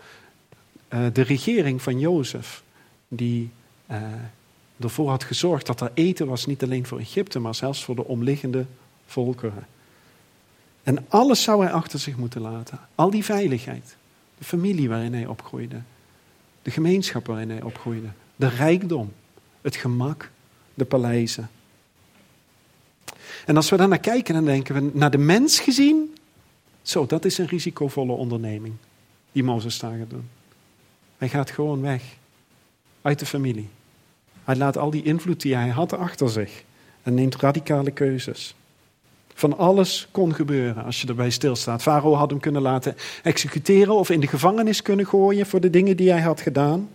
uh, 0.88 1.06
de 1.12 1.22
regering 1.22 1.82
van 1.82 1.98
Jozef, 1.98 2.62
die 3.08 3.50
uh, 3.90 3.96
ervoor 4.80 5.08
had 5.08 5.24
gezorgd 5.24 5.66
dat 5.66 5.80
er 5.80 5.90
eten 5.94 6.26
was, 6.26 6.46
niet 6.46 6.62
alleen 6.62 6.86
voor 6.86 6.98
Egypte, 6.98 7.38
maar 7.38 7.54
zelfs 7.54 7.84
voor 7.84 7.94
de 7.94 8.04
omliggende 8.04 8.66
volkeren. 9.06 9.66
En 10.82 11.04
alles 11.08 11.42
zou 11.42 11.64
hij 11.64 11.72
achter 11.72 11.98
zich 11.98 12.16
moeten 12.16 12.40
laten. 12.40 12.80
Al 12.94 13.10
die 13.10 13.24
veiligheid, 13.24 13.96
de 14.38 14.44
familie 14.44 14.88
waarin 14.88 15.14
hij 15.14 15.26
opgroeide, 15.26 15.80
de 16.62 16.70
gemeenschap 16.70 17.26
waarin 17.26 17.50
hij 17.50 17.62
opgroeide, 17.62 18.08
de 18.36 18.48
rijkdom, 18.48 19.12
het 19.60 19.76
gemak, 19.76 20.30
de 20.74 20.84
paleizen. 20.84 21.50
En 23.46 23.56
als 23.56 23.70
we 23.70 23.76
daar 23.76 23.88
naar 23.88 23.98
kijken, 23.98 24.34
dan 24.34 24.44
denken 24.44 24.74
we 24.74 24.90
naar 24.92 25.10
de 25.10 25.18
mens 25.18 25.60
gezien. 25.60 26.14
Zo, 26.82 27.06
dat 27.06 27.24
is 27.24 27.38
een 27.38 27.46
risicovolle 27.46 28.12
onderneming 28.12 28.74
die 29.32 29.44
Mozes 29.44 29.78
daar 29.78 29.98
gaat 29.98 30.10
doen. 30.10 30.28
Hij 31.18 31.28
gaat 31.28 31.50
gewoon 31.50 31.80
weg 31.80 32.02
uit 33.02 33.18
de 33.18 33.26
familie. 33.26 33.68
Hij 34.46 34.56
laat 34.56 34.78
al 34.78 34.90
die 34.90 35.02
invloed 35.02 35.40
die 35.40 35.54
hij 35.54 35.68
had 35.68 35.92
achter 35.92 36.30
zich 36.30 36.64
en 37.02 37.14
neemt 37.14 37.36
radicale 37.36 37.90
keuzes. 37.90 38.54
Van 39.34 39.58
alles 39.58 40.08
kon 40.10 40.34
gebeuren 40.34 40.84
als 40.84 41.00
je 41.00 41.08
erbij 41.08 41.30
stilstaat. 41.30 41.82
Farao 41.82 42.14
had 42.14 42.30
hem 42.30 42.40
kunnen 42.40 42.62
laten 42.62 42.96
executeren 43.22 43.94
of 43.94 44.10
in 44.10 44.20
de 44.20 44.26
gevangenis 44.26 44.82
kunnen 44.82 45.06
gooien 45.06 45.46
voor 45.46 45.60
de 45.60 45.70
dingen 45.70 45.96
die 45.96 46.10
hij 46.10 46.20
had 46.20 46.40
gedaan. 46.40 46.88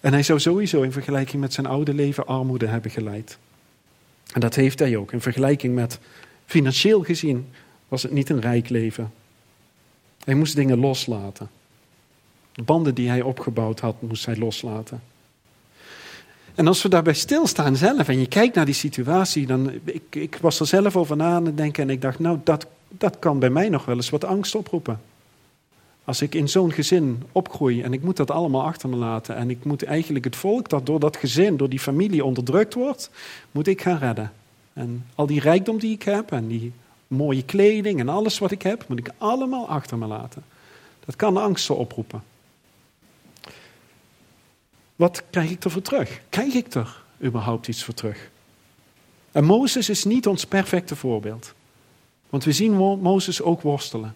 En 0.00 0.12
hij 0.12 0.22
zou 0.22 0.40
sowieso 0.40 0.82
in 0.82 0.92
vergelijking 0.92 1.40
met 1.40 1.52
zijn 1.52 1.66
oude 1.66 1.94
leven 1.94 2.26
armoede 2.26 2.66
hebben 2.66 2.90
geleid. 2.90 3.38
En 4.32 4.40
dat 4.40 4.54
heeft 4.54 4.78
hij 4.78 4.96
ook. 4.96 5.12
In 5.12 5.20
vergelijking 5.20 5.74
met 5.74 5.98
financieel 6.46 7.02
gezien 7.02 7.48
was 7.88 8.02
het 8.02 8.12
niet 8.12 8.30
een 8.30 8.40
rijk 8.40 8.68
leven. 8.68 9.12
Hij 10.24 10.34
moest 10.34 10.54
dingen 10.54 10.78
loslaten. 10.78 11.50
De 12.60 12.66
banden 12.66 12.94
die 12.94 13.08
hij 13.08 13.22
opgebouwd 13.22 13.80
had, 13.80 14.02
moest 14.02 14.26
hij 14.26 14.36
loslaten. 14.36 15.02
En 16.54 16.66
als 16.66 16.82
we 16.82 16.88
daarbij 16.88 17.14
stilstaan 17.14 17.76
zelf 17.76 18.08
en 18.08 18.18
je 18.18 18.26
kijkt 18.26 18.54
naar 18.54 18.64
die 18.64 18.74
situatie, 18.74 19.46
dan, 19.46 19.70
ik, 19.84 20.02
ik 20.10 20.38
was 20.40 20.60
er 20.60 20.66
zelf 20.66 20.96
over 20.96 21.16
na 21.16 21.32
aan 21.32 21.46
het 21.46 21.56
denken 21.56 21.82
en 21.82 21.90
ik 21.90 22.00
dacht, 22.00 22.18
nou, 22.18 22.38
dat, 22.44 22.66
dat 22.88 23.18
kan 23.18 23.38
bij 23.38 23.50
mij 23.50 23.68
nog 23.68 23.84
wel 23.84 23.96
eens 23.96 24.10
wat 24.10 24.24
angst 24.24 24.54
oproepen. 24.54 25.00
Als 26.04 26.22
ik 26.22 26.34
in 26.34 26.48
zo'n 26.48 26.72
gezin 26.72 27.22
opgroei 27.32 27.82
en 27.82 27.92
ik 27.92 28.02
moet 28.02 28.16
dat 28.16 28.30
allemaal 28.30 28.64
achter 28.64 28.88
me 28.88 28.96
laten 28.96 29.36
en 29.36 29.50
ik 29.50 29.64
moet 29.64 29.82
eigenlijk 29.82 30.24
het 30.24 30.36
volk 30.36 30.68
dat 30.68 30.86
door 30.86 31.00
dat 31.00 31.16
gezin, 31.16 31.56
door 31.56 31.68
die 31.68 31.80
familie 31.80 32.24
onderdrukt 32.24 32.74
wordt, 32.74 33.10
moet 33.50 33.66
ik 33.66 33.82
gaan 33.82 33.98
redden. 33.98 34.32
En 34.72 35.06
al 35.14 35.26
die 35.26 35.40
rijkdom 35.40 35.78
die 35.78 35.94
ik 35.94 36.02
heb 36.02 36.32
en 36.32 36.48
die 36.48 36.72
mooie 37.06 37.42
kleding 37.42 38.00
en 38.00 38.08
alles 38.08 38.38
wat 38.38 38.50
ik 38.50 38.62
heb, 38.62 38.84
moet 38.88 38.98
ik 38.98 39.10
allemaal 39.18 39.68
achter 39.68 39.98
me 39.98 40.06
laten. 40.06 40.42
Dat 41.04 41.16
kan 41.16 41.36
angsten 41.36 41.76
oproepen. 41.76 42.29
Wat 45.00 45.22
krijg 45.30 45.50
ik 45.50 45.64
er 45.64 45.70
voor 45.70 45.82
terug? 45.82 46.20
Krijg 46.28 46.54
ik 46.54 46.74
er 46.74 47.02
überhaupt 47.22 47.68
iets 47.68 47.84
voor 47.84 47.94
terug? 47.94 48.30
En 49.32 49.44
Mozes 49.44 49.88
is 49.88 50.04
niet 50.04 50.26
ons 50.26 50.46
perfecte 50.46 50.96
voorbeeld. 50.96 51.54
Want 52.28 52.44
we 52.44 52.52
zien 52.52 52.72
Mozes 53.00 53.42
ook 53.42 53.62
worstelen. 53.62 54.14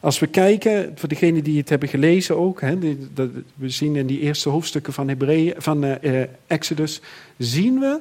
Als 0.00 0.18
we 0.18 0.26
kijken, 0.26 0.92
voor 0.96 1.08
degenen 1.08 1.44
die 1.44 1.58
het 1.58 1.68
hebben 1.68 1.88
gelezen 1.88 2.36
ook, 2.36 2.60
hè, 2.60 2.78
we 3.54 3.68
zien 3.68 3.96
in 3.96 4.06
die 4.06 4.20
eerste 4.20 4.48
hoofdstukken 4.48 4.92
van, 4.92 5.08
Hebreeën, 5.08 5.54
van 5.56 5.84
uh, 5.84 6.24
Exodus, 6.46 7.00
zien 7.36 7.78
we 7.78 8.00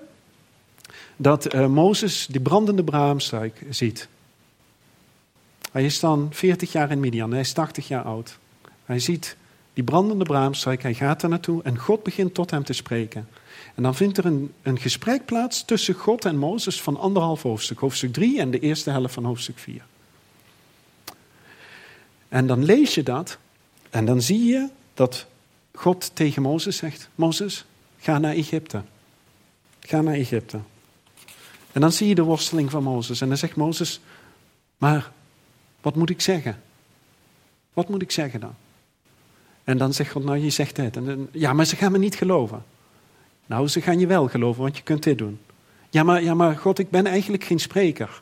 dat 1.15 1.53
uh, 1.53 1.67
Mozes 1.67 2.27
die 2.29 2.41
brandende 2.41 2.83
braamstruik 2.83 3.61
ziet. 3.69 4.07
Hij 5.71 5.85
is 5.85 5.99
dan 5.99 6.27
40 6.31 6.71
jaar 6.71 6.91
in 6.91 6.99
Midian, 6.99 7.31
hij 7.31 7.39
is 7.39 7.53
80 7.53 7.87
jaar 7.87 8.03
oud. 8.03 8.37
Hij 8.85 8.99
ziet 8.99 9.37
die 9.73 9.83
brandende 9.83 10.23
braamstruik, 10.23 10.81
hij 10.81 10.93
gaat 10.93 11.23
er 11.23 11.29
naartoe 11.29 11.63
en 11.63 11.77
God 11.77 12.03
begint 12.03 12.33
tot 12.33 12.51
hem 12.51 12.63
te 12.63 12.73
spreken. 12.73 13.27
En 13.75 13.83
dan 13.83 13.95
vindt 13.95 14.17
er 14.17 14.25
een, 14.25 14.53
een 14.61 14.79
gesprek 14.79 15.25
plaats 15.25 15.65
tussen 15.65 15.93
God 15.93 16.25
en 16.25 16.37
Mozes 16.37 16.81
van 16.81 16.97
anderhalf 16.97 17.41
hoofdstuk, 17.41 17.79
hoofdstuk 17.79 18.13
3 18.13 18.39
en 18.39 18.51
de 18.51 18.59
eerste 18.59 18.89
helft 18.89 19.13
van 19.13 19.25
hoofdstuk 19.25 19.57
4. 19.57 19.81
En 22.29 22.47
dan 22.47 22.63
lees 22.63 22.95
je 22.95 23.03
dat 23.03 23.37
en 23.89 24.05
dan 24.05 24.21
zie 24.21 24.45
je 24.45 24.69
dat 24.93 25.25
God 25.73 26.11
tegen 26.13 26.41
Mozes 26.41 26.77
zegt: 26.77 27.09
Mozes, 27.15 27.65
ga 27.99 28.17
naar 28.17 28.33
Egypte. 28.33 28.81
Ga 29.79 30.01
naar 30.01 30.13
Egypte. 30.13 30.59
En 31.71 31.81
dan 31.81 31.91
zie 31.91 32.07
je 32.07 32.15
de 32.15 32.23
worsteling 32.23 32.71
van 32.71 32.83
Mozes. 32.83 33.21
En 33.21 33.27
dan 33.27 33.37
zegt 33.37 33.55
Mozes: 33.55 33.99
Maar 34.77 35.11
wat 35.81 35.95
moet 35.95 36.09
ik 36.09 36.21
zeggen? 36.21 36.61
Wat 37.73 37.89
moet 37.89 38.01
ik 38.01 38.11
zeggen 38.11 38.39
dan? 38.39 38.55
En 39.69 39.77
dan 39.77 39.93
zegt 39.93 40.11
God: 40.11 40.23
Nou, 40.23 40.37
je 40.37 40.49
zegt 40.49 40.75
dit. 40.75 40.97
En 40.97 41.29
ja, 41.31 41.53
maar 41.53 41.65
ze 41.65 41.75
gaan 41.75 41.91
me 41.91 41.97
niet 41.97 42.15
geloven. 42.15 42.63
Nou, 43.45 43.67
ze 43.67 43.81
gaan 43.81 43.99
je 43.99 44.07
wel 44.07 44.27
geloven, 44.27 44.61
want 44.61 44.77
je 44.77 44.83
kunt 44.83 45.03
dit 45.03 45.17
doen. 45.17 45.39
Ja, 45.89 46.03
maar, 46.03 46.23
ja, 46.23 46.33
maar 46.33 46.57
God, 46.57 46.79
ik 46.79 46.89
ben 46.89 47.05
eigenlijk 47.05 47.43
geen 47.43 47.59
spreker. 47.59 48.21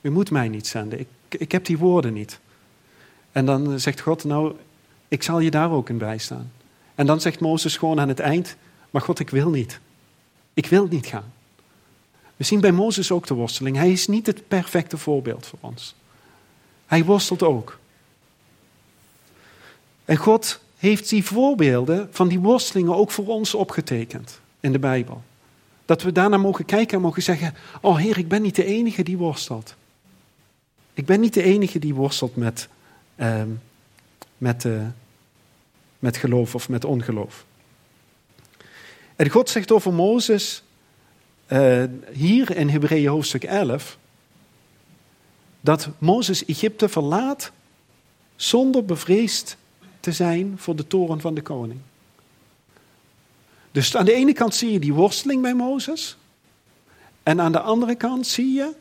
U 0.00 0.10
moet 0.10 0.30
mij 0.30 0.48
niet 0.48 0.66
zenden. 0.66 1.00
Ik, 1.00 1.08
ik 1.28 1.52
heb 1.52 1.64
die 1.64 1.78
woorden 1.78 2.12
niet. 2.12 2.40
En 3.32 3.46
dan 3.46 3.80
zegt 3.80 4.00
God, 4.00 4.24
nou, 4.24 4.54
ik 5.08 5.22
zal 5.22 5.40
je 5.40 5.50
daar 5.50 5.70
ook 5.70 5.88
in 5.88 5.98
bijstaan. 5.98 6.52
En 6.94 7.06
dan 7.06 7.20
zegt 7.20 7.40
Mozes 7.40 7.76
gewoon 7.76 8.00
aan 8.00 8.08
het 8.08 8.20
eind, 8.20 8.56
maar 8.90 9.02
God, 9.02 9.18
ik 9.18 9.30
wil 9.30 9.50
niet. 9.50 9.80
Ik 10.54 10.66
wil 10.66 10.86
niet 10.86 11.06
gaan. 11.06 11.32
We 12.36 12.44
zien 12.44 12.60
bij 12.60 12.72
Mozes 12.72 13.12
ook 13.12 13.26
de 13.26 13.34
worsteling. 13.34 13.76
Hij 13.76 13.92
is 13.92 14.06
niet 14.06 14.26
het 14.26 14.48
perfecte 14.48 14.98
voorbeeld 14.98 15.46
voor 15.46 15.58
ons. 15.62 15.94
Hij 16.86 17.04
worstelt 17.04 17.42
ook. 17.42 17.78
En 20.04 20.16
God 20.16 20.60
heeft 20.80 21.08
die 21.08 21.24
voorbeelden 21.24 22.08
van 22.10 22.28
die 22.28 22.38
worstelingen 22.38 22.94
ook 22.94 23.10
voor 23.10 23.26
ons 23.26 23.54
opgetekend 23.54 24.40
in 24.60 24.72
de 24.72 24.78
Bijbel. 24.78 25.22
Dat 25.84 26.02
we 26.02 26.12
daarna 26.12 26.36
mogen 26.36 26.64
kijken 26.64 26.96
en 26.96 27.02
mogen 27.02 27.22
zeggen: 27.22 27.54
Oh 27.80 27.96
Heer, 27.96 28.18
ik 28.18 28.28
ben 28.28 28.42
niet 28.42 28.56
de 28.56 28.64
enige 28.64 29.02
die 29.02 29.18
worstelt. 29.18 29.74
Ik 30.94 31.06
ben 31.06 31.20
niet 31.20 31.34
de 31.34 31.42
enige 31.42 31.78
die 31.78 31.94
worstelt 31.94 32.36
met 32.36 32.68
uh, 33.16 33.42
met, 34.40 34.64
uh, 34.64 34.82
met 35.98 36.16
geloof 36.16 36.54
of 36.54 36.68
met 36.68 36.84
ongeloof. 36.84 37.44
En 39.16 39.28
God 39.28 39.50
zegt 39.50 39.72
over 39.72 39.92
Mozes, 39.92 40.62
uh, 41.48 41.84
hier 42.12 42.56
in 42.56 42.68
Hebreeën 42.68 43.08
hoofdstuk 43.08 43.44
11, 43.44 43.98
dat 45.60 45.88
Mozes 45.98 46.44
Egypte 46.44 46.88
verlaat 46.88 47.52
zonder 48.36 48.84
bevreesd 48.84 49.56
te 50.00 50.12
zijn 50.12 50.54
voor 50.56 50.76
de 50.76 50.86
toren 50.86 51.20
van 51.20 51.34
de 51.34 51.42
koning. 51.42 51.80
Dus 53.72 53.96
aan 53.96 54.04
de 54.04 54.12
ene 54.12 54.32
kant 54.32 54.54
zie 54.54 54.72
je 54.72 54.78
die 54.78 54.94
worsteling 54.94 55.42
bij 55.42 55.54
Mozes. 55.54 56.16
En 57.22 57.40
aan 57.40 57.52
de 57.52 57.60
andere 57.60 57.94
kant 57.94 58.26
zie 58.26 58.52
je 58.52 58.72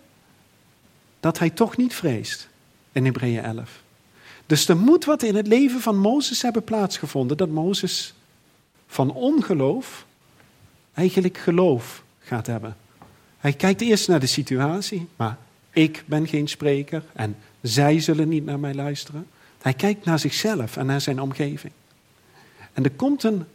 dat 1.20 1.40
hij 1.40 1.50
toch 1.50 1.78
niet 1.78 1.94
vreest 1.94 2.50
in 2.92 3.06
Hebreeën 3.06 3.44
11. 3.44 3.82
Dus 4.46 4.68
er 4.68 4.78
moet 4.78 5.06
wat 5.06 5.24
in 5.24 5.36
het 5.36 5.48
leven 5.48 5.82
van 5.82 5.98
Mozes 5.98 6.42
hebben 6.42 6.64
plaatsgevonden 6.64 7.38
dat 7.38 7.50
Mozes 7.50 8.14
van 8.88 9.12
ongeloof 9.12 10.06
eigenlijk 10.94 11.38
geloof 11.38 12.04
gaat 12.20 12.48
hebben. 12.48 12.78
Hij 13.38 13.54
kijkt 13.54 13.82
eerst 13.82 14.08
naar 14.08 14.20
de 14.20 14.26
situatie, 14.26 15.08
maar 15.16 15.38
ik 15.72 16.04
ben 16.06 16.28
geen 16.28 16.48
spreker 16.48 17.04
en 17.14 17.36
zij 17.62 18.00
zullen 18.00 18.30
niet 18.30 18.46
naar 18.46 18.60
mij 18.60 18.74
luisteren. 18.74 19.28
Hij 19.62 19.74
kijkt 19.74 20.06
naar 20.06 20.20
zichzelf 20.20 20.78
en 20.78 20.86
naar 20.86 21.02
zijn 21.02 21.22
omgeving. 21.22 21.74
En 22.74 22.84
er 22.84 22.92
komt 22.92 23.24
een 23.24 23.46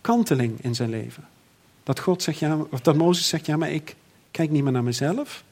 kanteling 0.00 0.60
in 0.60 0.74
zijn 0.74 0.90
leven. 0.90 1.28
Dat, 1.82 2.00
God 2.00 2.22
zegt, 2.22 2.38
ja, 2.38 2.56
of 2.70 2.80
dat 2.80 2.96
Mozes 2.96 3.28
zegt, 3.28 3.46
ja, 3.46 3.56
maar 3.56 3.70
ik 3.70 3.96
kijk 4.30 4.50
niet 4.50 4.62
meer 4.62 4.72
naar 4.72 4.84
mezelf. 4.84 5.44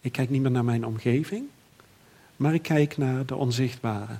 Ik 0.00 0.12
kijk 0.12 0.30
niet 0.30 0.42
meer 0.42 0.50
naar 0.50 0.64
mijn 0.64 0.86
omgeving. 0.86 1.44
Maar 2.36 2.54
ik 2.54 2.62
kijk 2.62 2.96
naar 2.96 3.26
de 3.26 3.34
onzichtbare. 3.34 4.18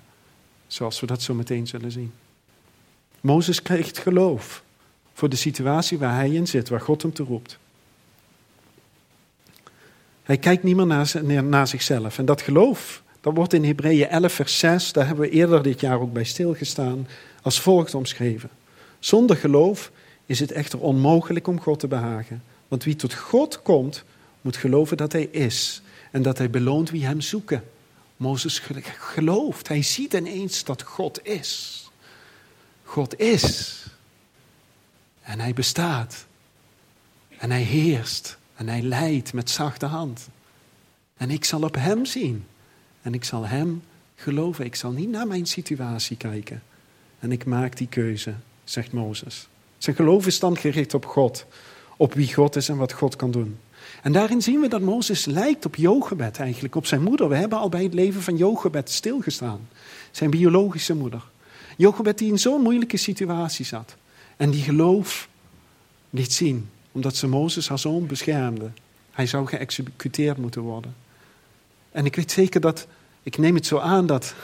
Zoals 0.67 1.01
we 1.01 1.07
dat 1.07 1.23
zo 1.23 1.35
meteen 1.35 1.67
zullen 1.67 1.93
zien. 1.93 2.13
Mozes 3.21 3.63
krijgt 3.63 3.99
geloof 3.99 4.63
voor 5.13 5.29
de 5.29 5.37
situatie 5.37 5.99
waar 5.99 6.15
hij 6.15 6.31
in 6.31 6.47
zit, 6.47 6.69
waar 6.69 6.81
God 6.81 7.03
hem 7.03 7.13
toe 7.13 7.27
roept. 7.27 7.59
Hij 10.23 10.37
kijkt 10.37 10.63
niet 10.63 10.77
meer 10.77 10.87
naar, 10.87 11.45
naar 11.45 11.67
zichzelf. 11.67 12.19
En 12.19 12.25
dat 12.25 12.43
geloof, 12.43 13.03
dat 13.29 13.37
wordt 13.37 13.53
in 13.53 13.65
Hebreeën 13.65 14.09
11, 14.09 14.33
vers 14.33 14.59
6, 14.59 14.93
daar 14.93 15.07
hebben 15.07 15.25
we 15.25 15.31
eerder 15.31 15.63
dit 15.63 15.81
jaar 15.81 16.01
ook 16.01 16.13
bij 16.13 16.25
stilgestaan, 16.25 17.07
als 17.43 17.61
volgt 17.61 17.95
omschreven. 17.95 18.51
Zonder 18.99 19.37
geloof 19.37 19.91
is 20.27 20.41
het 20.41 20.53
echter 20.53 20.81
onmogelijk 20.81 21.47
om 21.47 21.61
God 21.61 21.79
te 21.79 21.89
behagen. 21.89 22.43
Want 22.69 22.85
wie 22.85 22.97
tot 22.97 23.15
God 23.15 23.63
komt, 23.63 24.05
moet 24.41 24.57
geloven 24.57 24.97
dat 24.97 25.13
Hij 25.13 25.25
is 25.25 25.83
en 26.11 26.23
dat 26.23 26.39
Hij 26.39 26.51
beloont 26.51 26.91
wie 26.91 27.05
Hem 27.05 27.21
zoeken. 27.21 27.65
Mozes 28.17 28.63
gelooft, 28.99 29.69
hij 29.69 29.83
ziet 29.83 30.15
ineens 30.15 30.65
dat 30.65 30.83
God 30.83 31.27
is. 31.27 31.83
God 32.85 33.19
is. 33.19 33.85
En 35.23 35.41
Hij 35.41 35.53
bestaat. 35.53 36.27
En 37.39 37.51
Hij 37.51 37.63
heerst. 37.63 38.39
En 38.57 38.69
Hij 38.69 38.83
leidt 38.83 39.33
met 39.33 39.51
zachte 39.51 39.87
hand. 39.87 40.29
En 41.17 41.31
ik 41.31 41.45
zal 41.45 41.63
op 41.63 41.75
Hem 41.75 42.05
zien. 42.05 42.47
En 43.03 43.15
ik 43.15 43.25
zal 43.25 43.47
Hem 43.47 43.83
geloven. 44.17 44.65
Ik 44.65 44.75
zal 44.75 44.91
niet 44.91 45.11
naar 45.11 45.27
mijn 45.27 45.47
situatie 45.47 46.17
kijken. 46.17 46.63
En 47.19 47.33
ik 47.33 47.45
maak 47.45 47.77
die 47.77 47.89
keuze 47.89 48.35
zegt 48.65 48.93
Mozes. 48.93 49.49
Zijn 49.79 49.97
geloof 49.97 50.27
is 50.27 50.39
dan 50.39 50.57
gericht 50.57 50.95
op 50.95 51.07
God, 51.07 51.47
op 51.97 52.15
wie 52.15 52.35
God 52.35 52.57
is 52.57 52.69
en 52.69 52.77
wat 52.77 52.93
God 52.93 53.17
kan 53.17 53.31
doen. 53.31 53.59
En 54.03 54.13
daarin 54.13 54.43
zien 54.43 54.61
we 54.61 54.69
dat 54.69 54.81
Mozes 54.81 55.25
lijkt 55.25 55.67
op 55.67 55.77
Jochebed 55.77 56.39
eigenlijk, 56.39 56.75
op 56.75 56.87
zijn 56.87 57.03
moeder. 57.03 57.29
We 57.29 57.37
hebben 57.37 57.59
al 57.59 57.69
bij 57.69 57.83
het 57.83 57.95
leven 57.95 58.23
van 58.23 58.37
Jochebed 58.37 58.91
stilgestaan. 58.91 59.69
Zijn 60.11 60.31
biologische 60.31 60.95
moeder. 60.95 61.25
Jochebed 61.77 62.19
die 62.19 62.31
in 62.31 62.39
zo'n 62.39 62.63
moeilijke 62.63 62.97
situatie 62.97 63.65
zat. 63.65 63.97
En 64.37 64.51
die 64.51 64.63
geloof 64.63 65.29
liet 66.11 66.33
zien, 66.33 66.69
omdat 66.93 67.17
ze 67.17 67.27
Mozes 67.27 67.69
haar 67.69 67.79
zoon 67.79 68.07
beschermde. 68.07 68.71
Hij 69.11 69.27
zou 69.27 69.47
geëxecuteerd 69.47 70.37
moeten 70.37 70.63
worden. 70.63 70.95
En 71.91 72.05
ik 72.05 72.17
weet 72.17 72.31
zeker 72.31 72.61
dat, 72.61 72.87
ik 73.23 73.39
neem 73.39 73.55
het 73.55 73.67
zo 73.67 73.79
aan 73.79 74.07
dat 74.07 74.35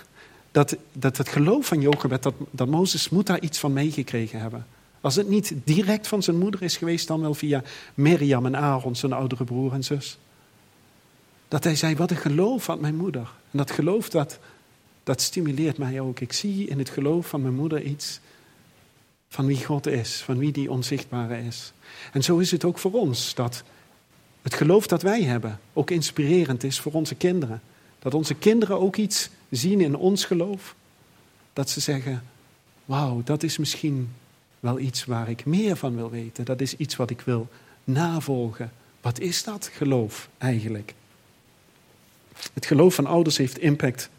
dat, 0.54 0.76
dat 0.92 1.16
het 1.16 1.28
geloof 1.28 1.66
van 1.66 1.80
Jochebed, 1.80 2.22
dat, 2.22 2.34
dat 2.50 2.68
Mozes 2.68 3.08
moet 3.08 3.26
daar 3.26 3.40
iets 3.40 3.58
van 3.58 3.72
meegekregen 3.72 4.40
hebben. 4.40 4.66
Als 5.00 5.16
het 5.16 5.28
niet 5.28 5.54
direct 5.64 6.06
van 6.06 6.22
zijn 6.22 6.38
moeder 6.38 6.62
is 6.62 6.76
geweest, 6.76 7.06
dan 7.06 7.20
wel 7.20 7.34
via 7.34 7.62
Miriam 7.94 8.46
en 8.46 8.56
Aaron, 8.56 8.96
zijn 8.96 9.12
oudere 9.12 9.44
broer 9.44 9.72
en 9.72 9.84
zus. 9.84 10.18
Dat 11.48 11.64
hij 11.64 11.76
zei, 11.76 11.96
wat 11.96 12.10
een 12.10 12.16
geloof 12.16 12.66
had 12.66 12.80
mijn 12.80 12.96
moeder. 12.96 13.30
En 13.50 13.58
dat 13.58 13.70
geloof, 13.70 14.08
dat, 14.08 14.38
dat 15.02 15.20
stimuleert 15.20 15.78
mij 15.78 16.00
ook. 16.00 16.20
Ik 16.20 16.32
zie 16.32 16.66
in 16.66 16.78
het 16.78 16.88
geloof 16.88 17.26
van 17.26 17.42
mijn 17.42 17.54
moeder 17.54 17.82
iets 17.82 18.20
van 19.28 19.46
wie 19.46 19.64
God 19.64 19.86
is, 19.86 20.22
van 20.22 20.38
wie 20.38 20.52
die 20.52 20.70
onzichtbare 20.70 21.42
is. 21.46 21.72
En 22.12 22.22
zo 22.22 22.38
is 22.38 22.50
het 22.50 22.64
ook 22.64 22.78
voor 22.78 22.92
ons, 22.92 23.34
dat 23.34 23.62
het 24.44 24.54
geloof 24.54 24.86
dat 24.86 25.02
wij 25.02 25.22
hebben 25.22 25.60
ook 25.72 25.90
inspirerend 25.90 26.64
is 26.64 26.80
voor 26.80 26.92
onze 26.92 27.14
kinderen. 27.14 27.62
Dat 27.98 28.14
onze 28.14 28.34
kinderen 28.34 28.80
ook 28.80 28.96
iets 28.96 29.30
zien 29.50 29.80
in 29.80 29.96
ons 29.96 30.24
geloof. 30.24 30.74
Dat 31.52 31.70
ze 31.70 31.80
zeggen, 31.80 32.22
wauw, 32.84 33.22
dat 33.24 33.42
is 33.42 33.58
misschien 33.58 34.12
wel 34.60 34.78
iets 34.78 35.04
waar 35.04 35.28
ik 35.28 35.44
meer 35.44 35.76
van 35.76 35.96
wil 35.96 36.10
weten. 36.10 36.44
Dat 36.44 36.60
is 36.60 36.76
iets 36.76 36.96
wat 36.96 37.10
ik 37.10 37.20
wil 37.20 37.48
navolgen. 37.84 38.72
Wat 39.00 39.18
is 39.20 39.44
dat 39.44 39.70
geloof 39.72 40.28
eigenlijk? 40.38 40.94
Het 42.52 42.66
geloof 42.66 42.94
van 42.94 43.06
ouders 43.06 43.36
heeft 43.36 43.58
impact 43.58 44.10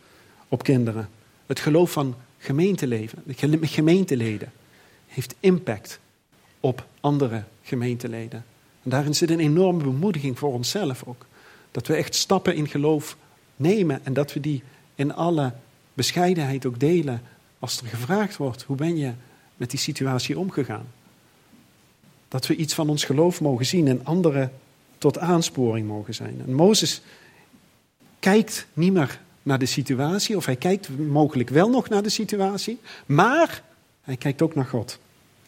op 0.47 0.63
kinderen. 0.63 1.09
Het 1.45 1.59
geloof 1.59 1.91
van 1.91 2.15
gemeenteleven, 2.37 3.23
gemeenteleden 3.61 4.51
heeft 5.07 5.35
impact 5.39 5.99
op 6.59 6.85
andere 6.99 7.43
gemeenteleden. 7.63 8.45
En 8.85 8.91
daarin 8.91 9.15
zit 9.15 9.29
een 9.29 9.39
enorme 9.39 9.83
bemoediging 9.83 10.39
voor 10.39 10.53
onszelf 10.53 11.03
ook. 11.05 11.25
Dat 11.71 11.87
we 11.87 11.95
echt 11.95 12.15
stappen 12.15 12.55
in 12.55 12.67
geloof 12.67 13.17
nemen 13.55 14.05
en 14.05 14.13
dat 14.13 14.33
we 14.33 14.39
die 14.39 14.63
in 14.95 15.13
alle 15.13 15.53
bescheidenheid 15.93 16.65
ook 16.65 16.79
delen 16.79 17.21
als 17.59 17.81
er 17.81 17.87
gevraagd 17.87 18.37
wordt, 18.37 18.63
hoe 18.63 18.75
ben 18.75 18.97
je 18.97 19.11
met 19.57 19.69
die 19.69 19.79
situatie 19.79 20.39
omgegaan? 20.39 20.85
Dat 22.27 22.47
we 22.47 22.55
iets 22.55 22.73
van 22.73 22.89
ons 22.89 23.03
geloof 23.03 23.41
mogen 23.41 23.65
zien 23.65 23.87
en 23.87 24.05
anderen 24.05 24.51
tot 24.97 25.17
aansporing 25.17 25.87
mogen 25.87 26.13
zijn. 26.13 26.41
En 26.45 26.53
Mozes 26.53 27.01
kijkt 28.19 28.67
niet 28.73 28.93
meer 28.93 29.21
naar 29.43 29.59
de 29.59 29.65
situatie, 29.65 30.37
of 30.37 30.45
hij 30.45 30.55
kijkt 30.55 30.97
mogelijk 30.97 31.49
wel 31.49 31.69
nog 31.69 31.89
naar 31.89 32.03
de 32.03 32.09
situatie, 32.09 32.79
maar 33.05 33.63
hij 34.01 34.17
kijkt 34.17 34.41
ook 34.41 34.55
naar 34.55 34.65
God. 34.65 34.99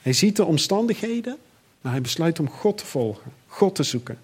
Hij 0.02 0.13
ziet 0.13 0.36
de 0.36 0.45
omstandigheden, 0.45 1.38
maar 1.81 1.91
hij 1.91 2.01
besluit 2.01 2.39
om 2.39 2.49
God 2.49 2.77
te 2.77 2.85
volgen, 2.85 3.31
God 3.47 3.75
te 3.75 3.83
zoeken. 3.83 4.19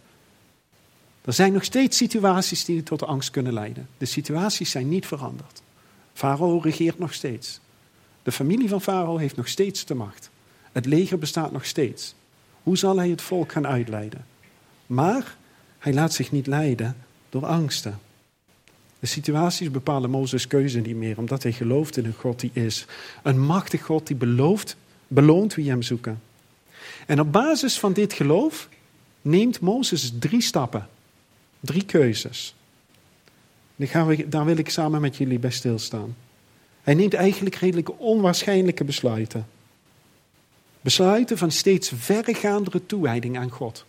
Er 1.21 1.33
zijn 1.33 1.53
nog 1.53 1.63
steeds 1.63 1.97
situaties 1.97 2.65
die 2.65 2.83
tot 2.83 3.03
angst 3.03 3.31
kunnen 3.31 3.53
leiden. 3.53 3.87
De 3.97 4.05
situaties 4.05 4.71
zijn 4.71 4.89
niet 4.89 5.05
veranderd. 5.05 5.61
Farao 6.13 6.57
regeert 6.57 6.99
nog 6.99 7.13
steeds. 7.13 7.59
De 8.23 8.31
familie 8.31 8.69
van 8.69 8.81
Farao 8.81 9.17
heeft 9.17 9.35
nog 9.35 9.47
steeds 9.47 9.85
de 9.85 9.95
macht. 9.95 10.29
Het 10.71 10.85
leger 10.85 11.19
bestaat 11.19 11.51
nog 11.51 11.65
steeds. 11.65 12.15
Hoe 12.63 12.77
zal 12.77 12.97
hij 12.97 13.09
het 13.09 13.21
volk 13.21 13.51
gaan 13.51 13.67
uitleiden? 13.67 14.25
Maar 14.85 15.37
hij 15.79 15.93
laat 15.93 16.13
zich 16.13 16.31
niet 16.31 16.47
leiden 16.47 16.95
door 17.29 17.45
angsten. 17.45 17.99
De 18.99 19.07
situaties 19.07 19.71
bepalen 19.71 20.09
Mozes' 20.09 20.47
keuze 20.47 20.79
niet 20.79 20.95
meer, 20.95 21.17
omdat 21.17 21.43
hij 21.43 21.51
gelooft 21.51 21.97
in 21.97 22.05
een 22.05 22.13
God 22.13 22.39
die 22.39 22.51
is. 22.53 22.85
Een 23.23 23.39
machtig 23.39 23.85
God 23.85 24.07
die 24.07 24.15
belooft, 24.15 24.75
beloont 25.07 25.53
wie 25.53 25.69
hem 25.69 25.81
zoeken. 25.81 26.21
En 27.07 27.19
op 27.19 27.31
basis 27.31 27.79
van 27.79 27.93
dit 27.93 28.13
geloof 28.13 28.69
neemt 29.21 29.59
Mozes 29.59 30.11
drie 30.19 30.41
stappen 30.41 30.87
Drie 31.59 31.85
keuzes. 31.85 32.55
daar 34.25 34.45
wil 34.45 34.57
ik 34.57 34.69
samen 34.69 35.01
met 35.01 35.17
jullie 35.17 35.39
bij 35.39 35.51
stilstaan. 35.51 36.15
Hij 36.81 36.93
neemt 36.93 37.13
eigenlijk 37.13 37.55
redelijk 37.55 37.89
onwaarschijnlijke 37.97 38.83
besluiten. 38.83 39.47
Besluiten 40.81 41.37
van 41.37 41.51
steeds 41.51 41.91
verregaandere 41.95 42.85
toewijding 42.85 43.37
aan 43.37 43.49
God. 43.49 43.85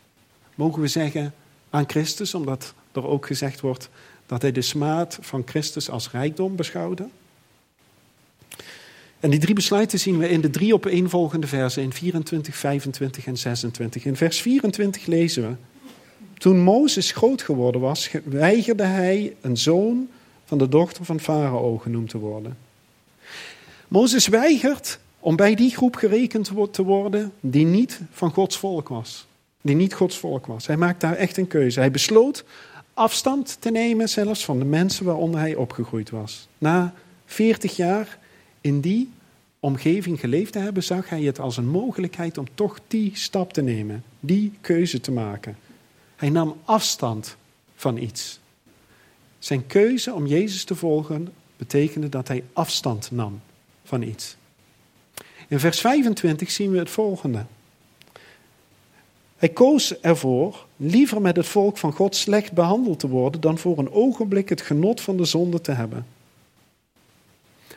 Mogen 0.55 0.81
we 0.81 0.88
zeggen 0.88 1.35
aan 1.71 1.88
Christus, 1.88 2.35
omdat 2.35 2.75
er 2.93 3.07
ook 3.07 3.27
gezegd 3.27 3.61
wordt 3.61 3.88
dat 4.27 4.43
hij 4.43 4.53
de 4.53 4.62
smaad 4.62 5.19
van 5.21 5.43
Christus 5.47 5.90
als 5.90 6.11
rijkdom 6.11 6.57
beschouwde. 6.57 7.09
En 9.25 9.31
die 9.31 9.39
drie 9.39 9.55
besluiten 9.55 9.99
zien 9.99 10.19
we 10.19 10.29
in 10.29 10.41
de 10.41 10.51
drie 10.51 10.75
opeenvolgende 10.75 11.47
versen 11.47 11.83
in 11.83 11.93
24, 11.93 12.57
25 12.57 13.27
en 13.27 13.37
26. 13.37 14.05
In 14.05 14.17
vers 14.17 14.41
24 14.41 15.07
lezen 15.07 15.43
we. 15.49 15.55
Toen 16.39 16.61
Mozes 16.61 17.13
groot 17.13 17.43
geworden 17.43 17.81
was, 17.81 18.11
weigerde 18.25 18.83
hij 18.83 19.37
een 19.41 19.57
zoon 19.57 20.09
van 20.45 20.59
de 20.59 20.69
dochter 20.69 21.05
van 21.05 21.21
Farao 21.21 21.79
genoemd 21.79 22.09
te 22.09 22.19
worden. 22.19 22.57
Mozes 23.89 24.29
weigert 24.29 24.99
om 25.21 25.37
bij 25.37 25.55
die 25.55 25.71
groep 25.71 25.97
gerekend 25.97 26.51
te 26.71 26.83
worden 26.83 27.33
die 27.41 27.67
niet 27.67 28.01
van 28.11 28.31
Gods 28.31 28.59
volk 28.59 28.89
was. 28.89 29.27
Die 29.61 29.77
niet 29.77 29.95
Gods 29.95 30.19
volk 30.19 30.47
was. 30.47 30.67
Hij 30.67 30.77
maakt 30.77 31.01
daar 31.01 31.17
echt 31.17 31.37
een 31.37 31.49
keuze. 31.49 31.81
Hij 31.81 31.91
besloot 31.91 32.45
afstand 32.95 33.57
te 33.61 33.71
nemen 33.71 34.09
zelfs 34.09 34.45
van 34.45 34.59
de 34.59 34.65
mensen 34.65 35.05
waaronder 35.05 35.41
hij 35.41 35.55
opgegroeid 35.55 36.11
was. 36.11 36.49
Na 36.59 36.95
40 37.27 37.77
jaar 37.77 38.19
in 38.61 38.81
die 38.81 39.11
omgeving 39.64 40.20
geleefd 40.20 40.53
te 40.53 40.59
hebben, 40.59 40.83
zag 40.83 41.09
hij 41.09 41.22
het 41.22 41.40
als 41.40 41.57
een 41.57 41.68
mogelijkheid 41.68 42.38
om 42.38 42.46
toch 42.55 42.81
die 42.88 43.11
stap 43.14 43.53
te 43.53 43.62
nemen, 43.62 44.05
die 44.20 44.53
keuze 44.61 45.00
te 45.00 45.12
maken. 45.12 45.57
Hij 46.16 46.31
nam 46.31 46.57
afstand 46.64 47.37
van 47.74 47.96
iets. 47.96 48.40
Zijn 49.38 49.66
keuze 49.66 50.14
om 50.14 50.27
Jezus 50.27 50.64
te 50.64 50.74
volgen 50.74 51.29
betekende 51.57 52.09
dat 52.09 52.29
hij 52.29 52.44
afstand 52.53 53.11
nam 53.11 53.40
van 53.85 54.03
iets. 54.03 54.37
In 55.48 55.61
vers 55.61 55.81
25 55.81 56.50
zien 56.50 56.70
we 56.70 56.79
het 56.79 56.90
volgende. 56.90 57.44
Hij 59.37 59.48
koos 59.48 60.00
ervoor 60.00 60.66
liever 60.77 61.20
met 61.20 61.37
het 61.37 61.46
volk 61.46 61.79
van 61.79 61.92
God 61.92 62.16
slecht 62.16 62.53
behandeld 62.53 62.98
te 62.98 63.09
worden 63.09 63.40
dan 63.40 63.59
voor 63.59 63.79
een 63.79 63.92
ogenblik 63.92 64.48
het 64.48 64.61
genot 64.61 65.00
van 65.00 65.16
de 65.16 65.24
zonde 65.24 65.61
te 65.61 65.72
hebben. 65.72 66.07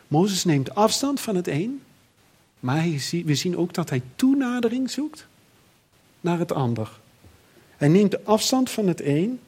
Mozes 0.07 0.43
neemt 0.43 0.75
afstand 0.75 1.19
van 1.19 1.35
het 1.35 1.47
een, 1.47 1.81
maar 2.59 2.83
we 3.11 3.35
zien 3.35 3.57
ook 3.57 3.73
dat 3.73 3.89
hij 3.89 4.01
toenadering 4.15 4.89
zoekt 4.89 5.27
naar 6.21 6.39
het 6.39 6.51
ander. 6.51 6.99
Hij 7.77 7.87
neemt 7.87 8.25
afstand 8.25 8.69
van 8.69 8.87
het 8.87 9.01
een, 9.01 9.39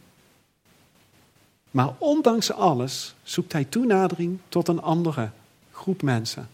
maar 1.71 1.93
ondanks 1.97 2.51
alles 2.51 3.15
zoekt 3.23 3.53
hij 3.53 3.63
toenadering 3.63 4.39
tot 4.49 4.67
een 4.67 4.81
andere 4.81 5.29
groep 5.71 6.01
mensen. 6.01 6.49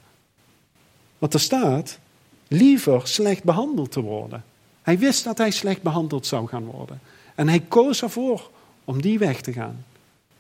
Want 1.18 1.34
er 1.34 1.40
staat, 1.40 2.00
liever 2.48 3.08
slecht 3.08 3.44
behandeld 3.44 3.92
te 3.92 4.02
worden. 4.02 4.44
Hij 4.82 5.00
wist 5.00 5.24
dat 5.24 5.38
hij 5.38 5.52
slecht 5.52 5.82
behandeld 5.82 6.26
zou 6.26 6.48
gaan 6.48 6.66
worden. 6.66 7.00
En 7.36 7.48
hij 7.48 7.60
koos 7.60 8.02
ervoor 8.02 8.50
om 8.84 9.02
die 9.02 9.20
weg 9.20 9.42
te 9.42 9.54
gaan. 9.54 9.86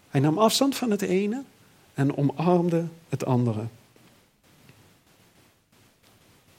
Hij 0.10 0.21
nam 0.21 0.38
afstand 0.38 0.75
van 0.75 0.91
het 0.91 1.01
ene 1.01 1.43
en 1.95 2.17
omarmde 2.17 2.86
het 3.10 3.25
andere. 3.25 3.65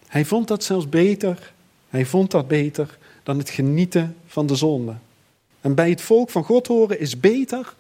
Hij 0.07 0.25
vond 0.25 0.49
dat 0.49 0.64
zelfs 0.64 0.88
beter, 0.88 1.53
hij 1.88 2.07
vond 2.07 2.31
dat 2.31 2.49
beter 2.49 2.99
dan 3.22 3.38
het 3.38 3.51
genieten 3.51 4.16
van 4.27 4.46
de 4.46 4.55
zonde. 4.55 4.94
En 5.61 5.75
bij 5.75 5.90
het 5.90 6.01
volk 6.01 6.31
van 6.31 6.44
God 6.44 6.66
horen 6.66 7.01
is 7.01 7.20
beter 7.20 7.75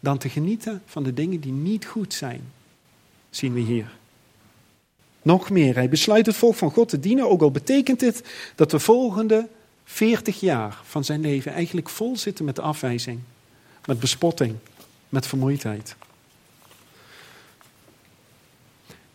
dan 0.00 0.18
te 0.18 0.28
genieten 0.28 0.82
van 0.86 1.02
de 1.02 1.14
dingen 1.14 1.40
die 1.40 1.52
niet 1.52 1.86
goed 1.86 2.14
zijn, 2.14 2.52
zien 3.30 3.52
we 3.52 3.60
hier. 3.60 3.98
Nog 5.22 5.50
meer, 5.50 5.74
hij 5.74 5.88
besluit 5.88 6.26
het 6.26 6.36
volk 6.36 6.54
van 6.54 6.70
God 6.70 6.88
te 6.88 7.00
dienen, 7.00 7.30
ook 7.30 7.42
al 7.42 7.50
betekent 7.50 8.00
dit 8.00 8.22
dat 8.54 8.70
de 8.70 8.78
volgende 8.78 9.48
40 9.84 10.40
jaar 10.40 10.80
van 10.84 11.04
zijn 11.04 11.20
leven 11.20 11.52
eigenlijk 11.52 11.88
vol 11.88 12.16
zitten 12.16 12.44
met 12.44 12.58
afwijzing, 12.58 13.20
met 13.84 14.00
bespotting, 14.00 14.54
met 15.08 15.26
vermoeidheid. 15.26 15.96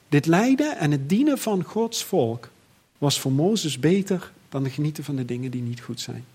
Dit 0.09 0.25
lijden 0.25 0.77
en 0.77 0.91
het 0.91 1.09
dienen 1.09 1.37
van 1.37 1.63
Gods 1.63 2.03
volk 2.03 2.49
was 2.97 3.19
voor 3.19 3.31
Mozes 3.31 3.79
beter 3.79 4.31
dan 4.49 4.63
de 4.63 4.69
genieten 4.69 5.03
van 5.03 5.15
de 5.15 5.25
dingen 5.25 5.51
die 5.51 5.61
niet 5.61 5.81
goed 5.81 5.99
zijn. 5.99 6.25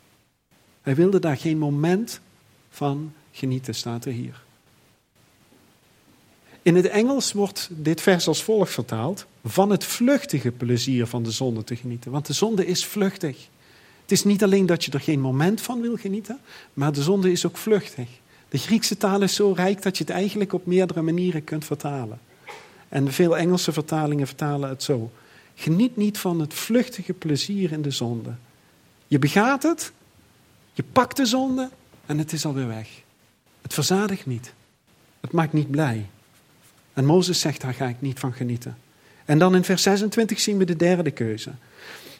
Hij 0.83 0.94
wilde 0.94 1.18
daar 1.18 1.37
geen 1.37 1.59
moment 1.59 2.20
van 2.70 3.12
genieten, 3.33 3.74
staat 3.74 4.04
er 4.04 4.12
hier. 4.12 4.42
In 6.62 6.76
het 6.76 6.87
Engels 6.87 7.33
wordt 7.33 7.68
dit 7.72 8.00
vers 8.00 8.28
als 8.28 8.42
volgt 8.42 8.72
vertaald: 8.72 9.26
van 9.44 9.70
het 9.70 9.85
vluchtige 9.85 10.50
plezier 10.50 11.06
van 11.06 11.22
de 11.22 11.30
zonde 11.30 11.64
te 11.64 11.76
genieten. 11.76 12.11
Want 12.11 12.26
de 12.26 12.33
zonde 12.33 12.66
is 12.66 12.85
vluchtig. 12.85 13.48
Het 14.02 14.12
is 14.12 14.24
niet 14.24 14.42
alleen 14.42 14.66
dat 14.66 14.85
je 14.85 14.90
er 14.90 15.00
geen 15.00 15.20
moment 15.20 15.61
van 15.61 15.80
wil 15.80 15.96
genieten, 15.96 16.38
maar 16.74 16.92
de 16.92 17.02
zonde 17.02 17.30
is 17.33 17.46
ook 17.46 17.56
vluchtig. 17.56 18.09
De 18.48 18.59
Griekse 18.59 18.96
taal 18.96 19.22
is 19.22 19.35
zo 19.35 19.52
rijk 19.52 19.83
dat 19.83 19.98
je 19.98 20.04
het 20.04 20.12
eigenlijk 20.12 20.52
op 20.52 20.66
meerdere 20.66 21.02
manieren 21.02 21.44
kunt 21.44 21.64
vertalen. 21.64 22.20
En 22.90 23.12
veel 23.12 23.37
Engelse 23.37 23.72
vertalingen 23.72 24.26
vertalen 24.26 24.68
het 24.68 24.83
zo. 24.83 25.12
Geniet 25.55 25.96
niet 25.96 26.18
van 26.18 26.40
het 26.40 26.55
vluchtige 26.55 27.12
plezier 27.12 27.72
in 27.72 27.83
de 27.83 27.90
zonde. 27.90 28.35
Je 29.07 29.18
begaat 29.18 29.62
het, 29.62 29.92
je 30.72 30.83
pakt 30.92 31.16
de 31.16 31.26
zonde 31.26 31.70
en 32.07 32.18
het 32.18 32.33
is 32.33 32.44
alweer 32.44 32.66
weg. 32.66 32.88
Het 33.62 33.74
verzadigt 33.74 34.26
niet. 34.26 34.53
Het 35.20 35.33
maakt 35.33 35.53
niet 35.53 35.70
blij. 35.70 36.07
En 36.92 37.05
Mozes 37.05 37.40
zegt, 37.40 37.61
daar 37.61 37.74
ga 37.74 37.87
ik 37.87 38.00
niet 38.00 38.18
van 38.18 38.33
genieten. 38.33 38.79
En 39.24 39.38
dan 39.38 39.55
in 39.55 39.64
vers 39.64 39.83
26 39.83 40.40
zien 40.40 40.59
we 40.59 40.64
de 40.64 40.76
derde 40.76 41.11
keuze. 41.11 41.50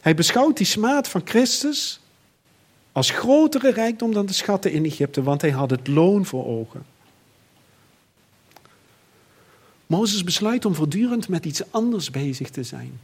Hij 0.01 0.15
beschouwt 0.15 0.57
die 0.57 0.67
smaad 0.67 1.09
van 1.09 1.21
Christus 1.25 2.01
als 2.93 3.11
grotere 3.11 3.73
rijkdom 3.73 4.13
dan 4.13 4.27
de 4.27 4.33
schatten 4.33 4.73
in 4.73 4.85
Egypte, 4.85 5.23
want 5.23 5.41
hij 5.41 5.51
had 5.51 5.71
het 5.71 5.89
loon 5.89 6.27
voor 6.27 6.47
ogen. 6.47 6.85
Mozes 9.91 10.25
besluit 10.25 10.65
om 10.65 10.75
voortdurend 10.75 11.29
met 11.29 11.45
iets 11.45 11.63
anders 11.71 12.11
bezig 12.11 12.51
te 12.51 12.63
zijn. 12.63 13.01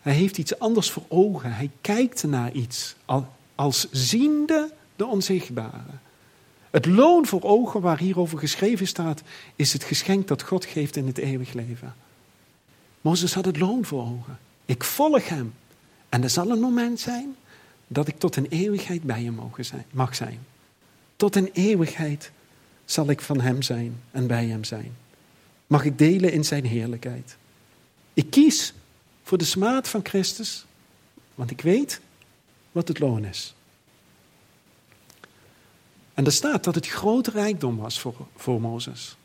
Hij 0.00 0.12
heeft 0.12 0.38
iets 0.38 0.58
anders 0.58 0.90
voor 0.90 1.02
ogen. 1.08 1.52
Hij 1.52 1.70
kijkt 1.80 2.24
naar 2.24 2.52
iets 2.52 2.96
als 3.54 3.86
ziende 3.90 4.72
de 4.96 5.06
onzichtbare. 5.06 5.94
Het 6.70 6.86
loon 6.86 7.26
voor 7.26 7.42
ogen 7.42 7.80
waar 7.80 7.98
hierover 7.98 8.38
geschreven 8.38 8.86
staat, 8.86 9.22
is 9.54 9.72
het 9.72 9.84
geschenk 9.84 10.28
dat 10.28 10.42
God 10.42 10.64
geeft 10.64 10.96
in 10.96 11.06
het 11.06 11.18
eeuwig 11.18 11.52
leven. 11.52 11.94
Mozes 13.00 13.34
had 13.34 13.44
het 13.44 13.58
loon 13.58 13.84
voor 13.84 14.00
ogen. 14.00 14.38
Ik 14.64 14.84
volg 14.84 15.28
hem. 15.28 15.54
En 16.08 16.22
er 16.22 16.30
zal 16.30 16.50
een 16.50 16.60
moment 16.60 17.00
zijn 17.00 17.36
dat 17.86 18.08
ik 18.08 18.18
tot 18.18 18.36
een 18.36 18.46
eeuwigheid 18.48 19.02
bij 19.02 19.22
hem 19.22 19.40
mag 19.90 20.14
zijn. 20.14 20.38
Tot 21.16 21.36
een 21.36 21.50
eeuwigheid 21.52 22.30
zal 22.84 23.10
ik 23.10 23.20
van 23.20 23.40
hem 23.40 23.62
zijn 23.62 24.00
en 24.10 24.26
bij 24.26 24.46
hem 24.46 24.64
zijn. 24.64 25.04
Mag 25.66 25.84
ik 25.84 25.98
delen 25.98 26.32
in 26.32 26.44
zijn 26.44 26.64
heerlijkheid. 26.64 27.36
Ik 28.14 28.30
kies 28.30 28.74
voor 29.22 29.38
de 29.38 29.44
smaad 29.44 29.88
van 29.88 30.00
Christus, 30.02 30.66
want 31.34 31.50
ik 31.50 31.60
weet 31.60 32.00
wat 32.72 32.88
het 32.88 32.98
loon 32.98 33.24
is. 33.24 33.54
En 36.14 36.24
er 36.24 36.32
staat 36.32 36.64
dat 36.64 36.74
het 36.74 36.88
grote 36.88 37.30
rijkdom 37.30 37.76
was 37.76 38.00
voor, 38.00 38.26
voor 38.36 38.60
Mozes. 38.60 39.16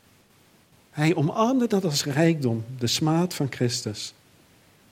Hij 0.90 1.14
omarmde 1.14 1.66
dat 1.66 1.84
als 1.84 2.04
rijkdom, 2.04 2.64
de 2.78 2.86
smaad 2.86 3.34
van 3.34 3.46
Christus. 3.50 4.14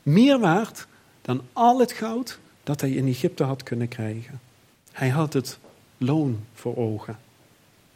Meer 0.03 0.39
waard 0.39 0.87
dan 1.23 1.43
al 1.53 1.81
het 1.81 1.93
goud 1.93 2.39
dat 2.63 2.81
hij 2.81 2.91
in 2.91 3.07
Egypte 3.07 3.45
had 3.45 3.63
kunnen 3.63 3.89
krijgen. 3.89 4.41
Hij 4.93 5.09
had 5.09 5.33
het 5.33 5.59
loon 5.99 6.45
voor 6.55 6.77
ogen. 6.77 7.19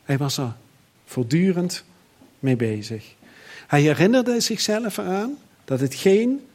Hij 0.05 0.19
was 0.19 0.37
er 0.37 0.57
voortdurend 1.05 1.85
mee 2.39 2.57
bezig. 2.57 3.15
Hij 3.75 3.83
herinnerde 3.83 4.41
zichzelf 4.41 4.97
eraan 4.97 5.39
dat 5.65 5.81
hetgeen 5.81 6.47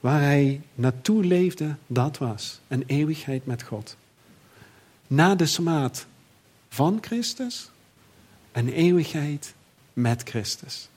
waar 0.00 0.20
hij 0.20 0.60
naartoe 0.74 1.24
leefde, 1.24 1.74
dat 1.86 2.18
was 2.18 2.60
een 2.68 2.84
eeuwigheid 2.86 3.46
met 3.46 3.62
God. 3.62 3.96
Na 5.06 5.34
de 5.34 5.46
smaad 5.46 6.06
van 6.68 6.98
Christus, 7.00 7.70
een 8.52 8.68
eeuwigheid 8.68 9.54
met 9.92 10.22
Christus, 10.22 10.88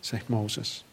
zegt 0.00 0.28
Mozes. 0.28 0.84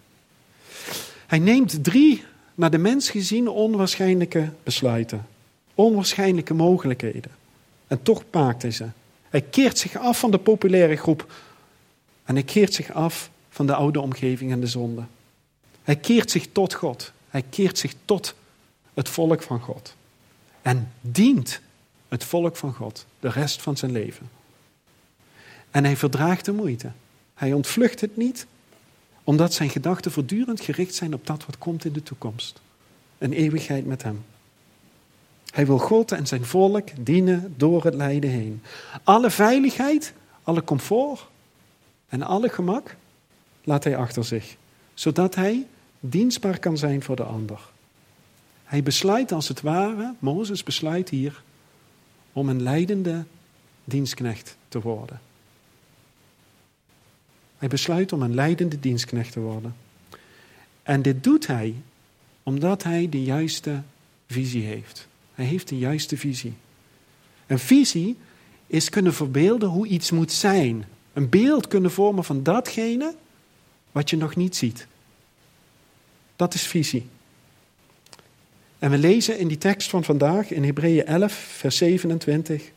Hij 1.27 1.39
neemt 1.39 1.83
drie 1.83 2.23
naar 2.55 2.71
de 2.71 2.77
mens 2.77 3.09
gezien 3.09 3.47
onwaarschijnlijke 3.47 4.49
besluiten, 4.63 5.25
onwaarschijnlijke 5.75 6.53
mogelijkheden. 6.53 7.31
En 7.87 8.01
toch 8.01 8.23
maakt 8.31 8.61
hij 8.61 8.71
ze. 8.71 8.85
Hij 9.29 9.41
keert 9.41 9.77
zich 9.77 9.97
af 9.97 10.19
van 10.19 10.31
de 10.31 10.39
populaire 10.39 10.95
groep 10.95 11.33
en 12.25 12.35
hij 12.35 12.43
keert 12.43 12.73
zich 12.73 12.91
af 12.91 13.29
van 13.55 13.65
de 13.65 13.75
oude 13.75 14.01
omgeving 14.01 14.51
en 14.51 14.59
de 14.59 14.67
zonde. 14.67 15.03
Hij 15.83 15.95
keert 15.95 16.31
zich 16.31 16.47
tot 16.51 16.73
God. 16.73 17.11
Hij 17.29 17.43
keert 17.49 17.77
zich 17.77 17.93
tot 18.05 18.35
het 18.93 19.09
volk 19.09 19.41
van 19.41 19.59
God. 19.59 19.95
En 20.61 20.91
dient 21.01 21.61
het 22.07 22.23
volk 22.23 22.55
van 22.55 22.73
God 22.73 23.05
de 23.19 23.29
rest 23.29 23.61
van 23.61 23.77
zijn 23.77 23.91
leven. 23.91 24.29
En 25.71 25.83
hij 25.83 25.97
verdraagt 25.97 26.45
de 26.45 26.51
moeite. 26.51 26.91
Hij 27.33 27.53
ontvlucht 27.53 28.01
het 28.01 28.17
niet, 28.17 28.45
omdat 29.23 29.53
zijn 29.53 29.69
gedachten 29.69 30.11
voortdurend 30.11 30.61
gericht 30.61 30.95
zijn 30.95 31.13
op 31.13 31.27
dat 31.27 31.45
wat 31.45 31.57
komt 31.57 31.85
in 31.85 31.93
de 31.93 32.03
toekomst. 32.03 32.61
Een 33.17 33.33
eeuwigheid 33.33 33.85
met 33.85 34.03
hem. 34.03 34.25
Hij 35.49 35.65
wil 35.65 35.77
God 35.77 36.11
en 36.11 36.27
zijn 36.27 36.45
volk 36.45 36.87
dienen 37.05 37.53
door 37.57 37.83
het 37.83 37.93
lijden 37.93 38.29
heen. 38.29 38.61
Alle 39.03 39.29
veiligheid, 39.29 40.13
alle 40.43 40.63
comfort 40.63 41.27
en 42.07 42.21
alle 42.21 42.49
gemak 42.49 42.95
laat 43.65 43.83
hij 43.83 43.97
achter 43.97 44.23
zich, 44.23 44.55
zodat 44.93 45.35
hij 45.35 45.65
dienstbaar 45.99 46.59
kan 46.59 46.77
zijn 46.77 47.03
voor 47.03 47.15
de 47.15 47.23
ander. 47.23 47.59
Hij 48.63 48.83
besluit 48.83 49.31
als 49.31 49.47
het 49.47 49.61
ware, 49.61 50.13
Mozes 50.19 50.63
besluit 50.63 51.09
hier, 51.09 51.43
om 52.33 52.49
een 52.49 52.61
leidende 52.61 53.25
dienstknecht 53.83 54.57
te 54.67 54.81
worden. 54.81 55.21
Hij 57.57 57.67
besluit 57.67 58.13
om 58.13 58.21
een 58.21 58.33
leidende 58.33 58.79
dienstknecht 58.79 59.31
te 59.31 59.39
worden. 59.39 59.75
En 60.83 61.01
dit 61.01 61.23
doet 61.23 61.47
hij 61.47 61.75
omdat 62.43 62.83
hij 62.83 63.09
de 63.09 63.23
juiste 63.23 63.81
visie 64.27 64.63
heeft. 64.63 65.07
Hij 65.33 65.45
heeft 65.45 65.67
de 65.67 65.77
juiste 65.77 66.17
visie. 66.17 66.53
Een 67.47 67.59
visie 67.59 68.17
is 68.67 68.89
kunnen 68.89 69.13
verbeelden 69.13 69.69
hoe 69.69 69.87
iets 69.87 70.11
moet 70.11 70.31
zijn. 70.31 70.85
Een 71.13 71.29
beeld 71.29 71.67
kunnen 71.67 71.91
vormen 71.91 72.23
van 72.23 72.43
datgene 72.43 73.15
wat 73.95 74.09
je 74.09 74.17
nog 74.17 74.35
niet 74.35 74.55
ziet. 74.55 74.87
Dat 76.35 76.53
is 76.53 76.67
visie. 76.67 77.07
En 78.79 78.91
we 78.91 78.97
lezen 78.97 79.39
in 79.39 79.47
die 79.47 79.57
tekst 79.57 79.89
van 79.89 80.03
vandaag, 80.03 80.51
in 80.51 80.63
Hebreeën 80.63 81.05
11, 81.05 81.33
vers 81.33 81.77
27. 81.77 82.71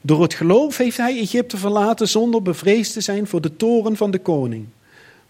Door 0.00 0.22
het 0.22 0.34
geloof 0.34 0.76
heeft 0.76 0.96
hij 0.96 1.18
Egypte 1.18 1.56
verlaten 1.56 2.08
zonder 2.08 2.42
bevreesd 2.42 2.92
te 2.92 3.00
zijn 3.00 3.26
voor 3.26 3.40
de 3.40 3.56
toren 3.56 3.96
van 3.96 4.10
de 4.10 4.18
koning. 4.18 4.66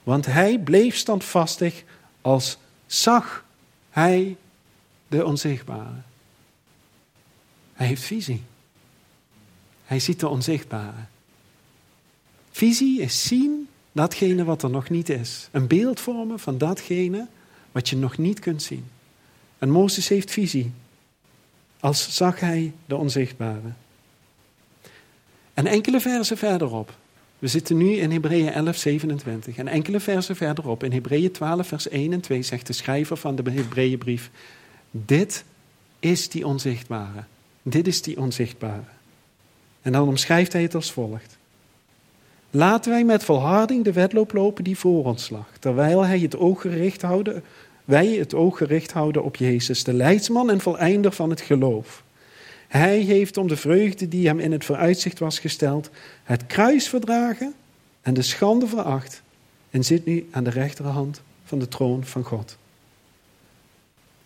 Want 0.03 0.27
hij 0.27 0.59
bleef 0.59 0.97
standvastig 0.97 1.85
als 2.21 2.59
zag 2.87 3.45
hij 3.91 4.37
de 5.09 5.25
onzichtbare. 5.25 6.01
Hij 7.73 7.87
heeft 7.87 8.03
visie. 8.03 8.43
Hij 9.85 9.99
ziet 9.99 10.21
de 10.21 10.29
onzichtbare. 10.29 11.05
Visie 12.51 13.01
is 13.01 13.27
zien 13.27 13.69
datgene 13.99 14.45
wat 14.45 14.63
er 14.63 14.71
nog 14.71 14.91
niet 14.91 15.09
is. 15.09 15.49
Een 15.53 15.67
beeld 15.67 16.01
vormen 16.01 16.39
van 16.39 16.59
datgene 16.59 17.27
wat 17.73 17.89
je 17.89 17.97
nog 17.97 18.19
niet 18.19 18.39
kunt 18.39 18.63
zien. 18.63 18.85
En 19.59 19.71
Mozes 19.71 20.09
heeft 20.09 20.31
visie. 20.31 20.73
Als 21.81 22.17
zag 22.17 22.41
hij 22.41 22.73
de 22.87 22.97
onzichtbare. 22.97 23.73
En 25.55 25.67
enkele 25.67 26.01
versen 26.01 26.37
verderop. 26.37 26.97
We 27.39 27.49
zitten 27.49 27.77
nu 27.77 27.93
in 27.93 28.11
Hebreeën 28.11 28.53
11, 28.53 28.77
27. 28.77 29.57
En 29.57 29.69
enkele 29.69 30.01
versen 30.01 30.37
verderop, 30.37 30.85
in 30.85 30.93
Hebreeën 30.93 31.33
12, 31.33 31.67
vers 31.67 31.89
1 31.89 32.13
en 32.13 32.21
2, 32.21 32.43
zegt 32.43 32.67
de 32.67 32.73
schrijver 32.73 33.17
van 33.17 33.37
de 33.37 33.51
Hebreeënbrief: 33.51 34.31
Dit 34.91 35.45
is 35.99 36.29
die 36.29 36.47
onzichtbare. 36.47 37.25
Dit 37.63 37.87
is 37.87 38.03
die 38.03 38.19
onzichtbare. 38.19 38.91
En 39.83 39.93
dan 39.93 40.09
omschrijft 40.09 40.53
hij 40.53 40.63
het 40.63 40.75
als 40.75 40.93
volgt. 40.93 41.38
Laten 42.51 42.91
wij 42.91 43.05
met 43.05 43.25
volharding 43.25 43.85
de 43.85 43.93
wedloop 43.93 44.33
lopen 44.33 44.65
die 44.65 44.79
voor 44.79 45.05
ons 45.05 45.31
lag, 45.31 45.49
terwijl 45.61 46.05
hij 46.05 46.19
het 46.19 46.37
oog 46.37 46.61
gericht 46.61 47.03
houden, 47.03 47.43
wij 47.85 48.07
het 48.07 48.35
oog 48.35 48.57
gericht 48.57 48.93
houden 48.93 49.25
op 49.25 49.37
Jezus, 49.37 49.85
de 49.85 49.93
leidsman 49.93 50.51
en 50.51 50.61
voleinder 50.61 51.13
van 51.13 51.31
het 51.31 51.41
geloof. 51.41 52.05
Hij 52.69 52.99
heeft 52.99 53.37
om 53.37 53.49
de 53.49 53.57
vreugde 53.57 54.09
die 54.09 54.27
hem 54.27 54.39
in 54.39 54.53
het 54.53 54.65
vooruitzicht 54.65 55.19
was 55.19 55.39
gesteld, 55.39 55.91
het 56.25 56.47
kruis 56.47 56.89
verdragen 56.89 57.55
en 58.01 58.15
de 58.15 58.23
schande 58.23 58.67
veracht 58.67 59.23
en 59.71 59.85
zit 59.85 60.05
nu 60.05 60.29
aan 60.31 60.45
de 60.45 60.51
rechterhand 60.51 61.23
van 61.45 61.59
de 61.59 61.69
troon 61.69 62.05
van 62.05 62.25
God. 62.25 62.57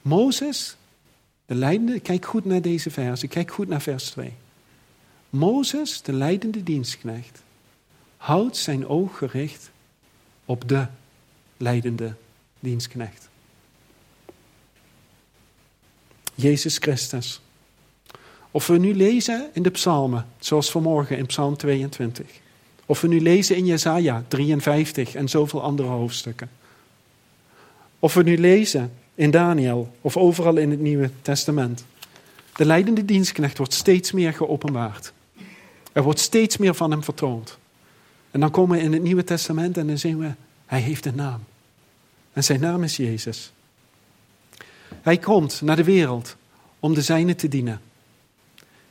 Mozes, 0.02 0.76
de 1.46 1.54
leidende, 1.54 2.00
kijk 2.00 2.24
goed 2.24 2.44
naar 2.44 2.62
deze 2.62 2.90
versen, 2.90 3.28
kijk 3.28 3.50
goed 3.50 3.68
naar 3.68 3.82
vers 3.82 4.10
2. 4.10 4.32
Mozes, 5.30 6.02
de 6.02 6.12
leidende 6.12 6.62
dienstknecht, 6.62 7.42
houdt 8.22 8.56
zijn 8.56 8.88
oog 8.88 9.18
gericht 9.18 9.70
op 10.44 10.68
de 10.68 10.86
leidende 11.56 12.14
dienstknecht. 12.60 13.28
Jezus 16.34 16.78
Christus. 16.78 17.40
Of 18.50 18.66
we 18.66 18.78
nu 18.78 18.94
lezen 18.94 19.50
in 19.52 19.62
de 19.62 19.70
psalmen, 19.70 20.26
zoals 20.38 20.70
vanmorgen 20.70 21.16
in 21.16 21.26
psalm 21.26 21.56
22. 21.56 22.26
Of 22.86 23.00
we 23.00 23.08
nu 23.08 23.20
lezen 23.20 23.56
in 23.56 23.66
Jesaja 23.66 24.24
53 24.28 25.14
en 25.14 25.28
zoveel 25.28 25.62
andere 25.62 25.88
hoofdstukken. 25.88 26.50
Of 27.98 28.14
we 28.14 28.22
nu 28.22 28.38
lezen 28.38 28.92
in 29.14 29.30
Daniel 29.30 29.94
of 30.00 30.16
overal 30.16 30.56
in 30.56 30.70
het 30.70 30.80
Nieuwe 30.80 31.10
Testament. 31.22 31.84
De 32.56 32.64
leidende 32.64 33.04
dienstknecht 33.04 33.58
wordt 33.58 33.74
steeds 33.74 34.12
meer 34.12 34.32
geopenbaard. 34.32 35.12
Er 35.92 36.02
wordt 36.02 36.20
steeds 36.20 36.56
meer 36.56 36.74
van 36.74 36.90
hem 36.90 37.02
vertoond. 37.02 37.60
En 38.32 38.40
dan 38.40 38.50
komen 38.50 38.76
we 38.76 38.82
in 38.82 38.92
het 38.92 39.02
Nieuwe 39.02 39.24
Testament 39.24 39.76
en 39.76 39.86
dan 39.86 39.98
zien 39.98 40.18
we, 40.18 40.30
hij 40.66 40.80
heeft 40.80 41.06
een 41.06 41.14
naam. 41.14 41.44
En 42.32 42.44
zijn 42.44 42.60
naam 42.60 42.82
is 42.82 42.96
Jezus. 42.96 43.52
Hij 44.88 45.18
komt 45.18 45.60
naar 45.60 45.76
de 45.76 45.84
wereld 45.84 46.36
om 46.80 46.94
de 46.94 47.02
zijnen 47.02 47.36
te 47.36 47.48
dienen. 47.48 47.80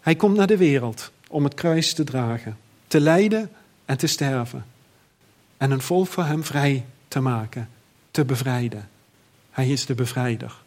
Hij 0.02 0.16
komt 0.16 0.38
naar 0.38 0.48
de 0.48 0.58
wereld 0.58 1.12
om 1.28 1.44
het 1.44 1.54
kruis 1.54 1.94
te 1.94 2.04
dragen, 2.04 2.58
te 2.88 3.00
lijden 3.00 3.52
en 3.86 3.98
te 3.98 4.08
sterven. 4.08 4.66
En 5.58 5.72
een 5.72 5.82
volk 5.82 6.08
voor 6.08 6.26
hem 6.26 6.44
vrij 6.44 6.86
te 7.08 7.20
maken, 7.20 7.70
te 8.12 8.26
bevrijden. 8.26 8.90
Hij 9.52 9.70
is 9.70 9.86
de 9.86 9.94
bevrijder. 9.94 10.62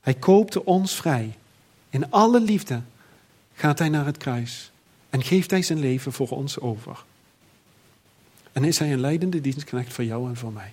Hij 0.00 0.14
koopte 0.14 0.64
ons 0.64 0.94
vrij. 0.94 1.36
In 1.90 2.10
alle 2.10 2.40
liefde 2.40 2.80
gaat 3.54 3.78
hij 3.78 3.88
naar 3.88 4.06
het 4.06 4.16
kruis 4.16 4.72
en 5.14 5.22
geeft 5.22 5.50
hij 5.50 5.62
zijn 5.62 5.78
leven 5.78 6.12
voor 6.12 6.28
ons 6.28 6.60
over. 6.60 7.04
En 8.52 8.64
is 8.64 8.78
hij 8.78 8.92
een 8.92 9.00
leidende 9.00 9.40
dienstknecht 9.40 9.92
voor 9.92 10.04
jou 10.04 10.28
en 10.28 10.36
voor 10.36 10.52
mij. 10.52 10.72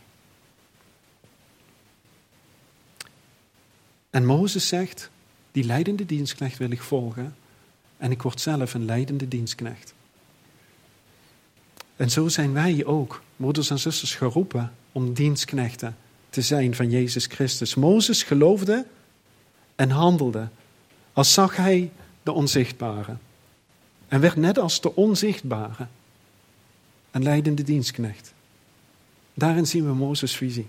En 4.10 4.26
Mozes 4.26 4.68
zegt, 4.68 5.10
die 5.52 5.64
leidende 5.64 6.06
dienstknecht 6.06 6.58
wil 6.58 6.72
ik 6.72 6.82
volgen 6.82 7.36
en 7.98 8.12
ik 8.12 8.22
word 8.22 8.42
zelf 8.42 8.74
een 8.74 8.86
leidende 8.86 9.28
dienstknecht. 9.28 9.94
En 11.96 12.12
zo 12.12 12.28
zijn 12.28 12.54
wij 12.54 12.86
ook, 12.86 13.22
moeders 13.36 13.70
en 13.70 13.80
zusters, 13.80 14.16
geroepen 14.16 14.74
om 14.92 15.14
dienstknechten 15.14 15.98
te 16.30 16.42
zijn 16.42 16.76
van 16.76 16.90
Jezus 16.90 17.26
Christus. 17.26 17.76
Mozes 17.76 18.24
geloofde 18.24 18.86
en 19.76 19.90
handelde 19.90 20.50
als 21.14 21.34
zag 21.34 21.56
hij 21.56 21.92
de 22.24 22.32
onzichtbare. 22.32 23.18
En 24.12 24.20
werd 24.20 24.36
net 24.36 24.60
als 24.60 24.82
de 24.82 24.96
onzichtbare 24.96 25.88
een 27.12 27.24
leidende 27.24 27.64
dienstknecht. 27.64 28.34
Daarin 29.34 29.68
zien 29.68 29.86
we 29.86 29.94
Mozes' 29.94 30.36
visie. 30.36 30.68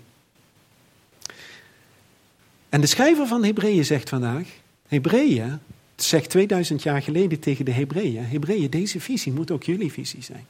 En 2.69 2.81
de 2.81 2.87
schrijver 2.87 3.27
van 3.27 3.43
Hebreeën 3.43 3.85
zegt 3.85 4.09
vandaag, 4.09 4.47
Hebreeën 4.87 5.59
zegt 5.95 6.29
2000 6.29 6.83
jaar 6.83 7.01
geleden 7.01 7.39
tegen 7.39 7.65
de 7.65 7.71
Hebreeën, 7.71 8.25
Hebreeën, 8.25 8.69
deze 8.69 8.99
visie 8.99 9.33
moet 9.33 9.51
ook 9.51 9.63
jullie 9.63 9.91
visie 9.91 10.21
zijn. 10.21 10.45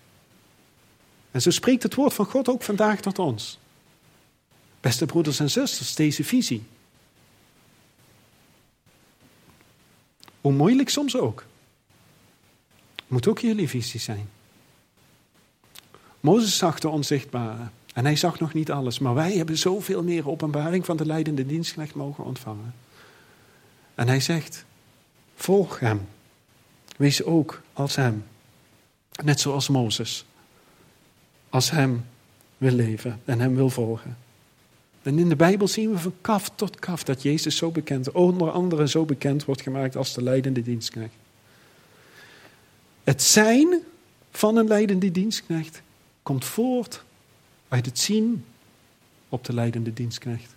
En 1.32 1.42
zo 1.42 1.50
spreekt 1.50 1.84
het 1.84 1.96
woord 1.96 2.14
van 2.14 2.26
God 2.26 2.48
ook 2.48 2.64
vandaag 2.64 3.02
tot 3.02 3.20
ons. 3.20 3.60
Beste 4.82 5.06
broeders 5.06 5.40
en 5.40 5.50
zusters, 5.50 5.96
deze 5.96 6.24
visie. 6.24 6.64
Hoe 10.42 10.54
moeilijk 10.54 10.90
soms 10.90 11.18
ook. 11.18 11.46
Moet 13.14 13.28
ook 13.28 13.40
jullie 13.40 13.70
visie 13.70 14.00
zijn. 14.00 14.30
Mozes 16.20 16.58
zag 16.58 16.80
de 16.80 16.90
onzichtbare. 16.90 17.68
En 17.94 18.06
hij 18.06 18.16
zag 18.16 18.40
nog 18.40 18.54
niet 18.54 18.72
alles. 18.72 19.00
Maar 19.00 19.14
wij 19.14 19.34
hebben 19.34 19.58
zoveel 19.58 20.04
meer 20.04 20.30
openbaring 20.30 20.86
van 20.86 20.98
de 20.98 21.06
leidende 21.06 21.46
dienstknecht 21.46 21.96
mogen 21.96 22.24
ontvangen. 22.24 22.74
En 23.96 24.08
hij 24.08 24.20
zegt, 24.20 24.66
volg 25.36 25.80
hem. 25.80 26.08
Wees 26.98 27.24
ook 27.24 27.62
als 27.74 27.96
hem. 27.96 28.26
Net 29.24 29.40
zoals 29.40 29.70
Mozes. 29.70 30.26
Als 31.50 31.72
hem 31.72 32.06
wil 32.58 32.74
leven 32.74 33.22
en 33.26 33.40
hem 33.40 33.56
wil 33.56 33.70
volgen. 33.70 34.18
En 35.02 35.20
in 35.20 35.30
de 35.30 35.36
Bijbel 35.36 35.68
zien 35.68 35.92
we 35.92 35.98
van 35.98 36.14
kaf 36.22 36.50
tot 36.56 36.80
kaf 36.80 37.04
dat 37.04 37.22
Jezus 37.22 37.58
zo 37.58 37.72
bekend, 37.72 38.12
onder 38.12 38.52
andere 38.52 38.88
zo 38.88 39.06
bekend 39.06 39.46
wordt 39.46 39.62
gemaakt 39.62 39.96
als 39.96 40.14
de 40.14 40.24
leidende 40.24 40.62
dienstknecht. 40.62 41.22
Het 43.04 43.24
zijn 43.24 43.80
van 44.32 44.58
een 44.58 44.68
leidende 44.68 45.12
dienstknecht 45.12 45.82
komt 46.22 46.46
voort 46.46 47.04
uit 47.68 47.86
het 47.86 48.00
zien 48.00 48.46
op 49.30 49.46
de 49.46 49.54
leidende 49.54 49.94
dienstknecht. 49.94 50.56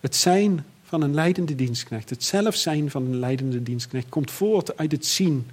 Het 0.00 0.16
zijn 0.16 0.64
van 0.82 1.02
een 1.02 1.14
leidende 1.14 1.54
dienstknecht, 1.54 2.10
het 2.10 2.24
zelf 2.24 2.54
zijn 2.54 2.90
van 2.90 3.04
een 3.04 3.18
leidende 3.18 3.62
dienstknecht, 3.62 4.08
komt 4.08 4.30
voort 4.30 4.76
uit 4.76 4.92
het 4.92 5.06
zien 5.06 5.46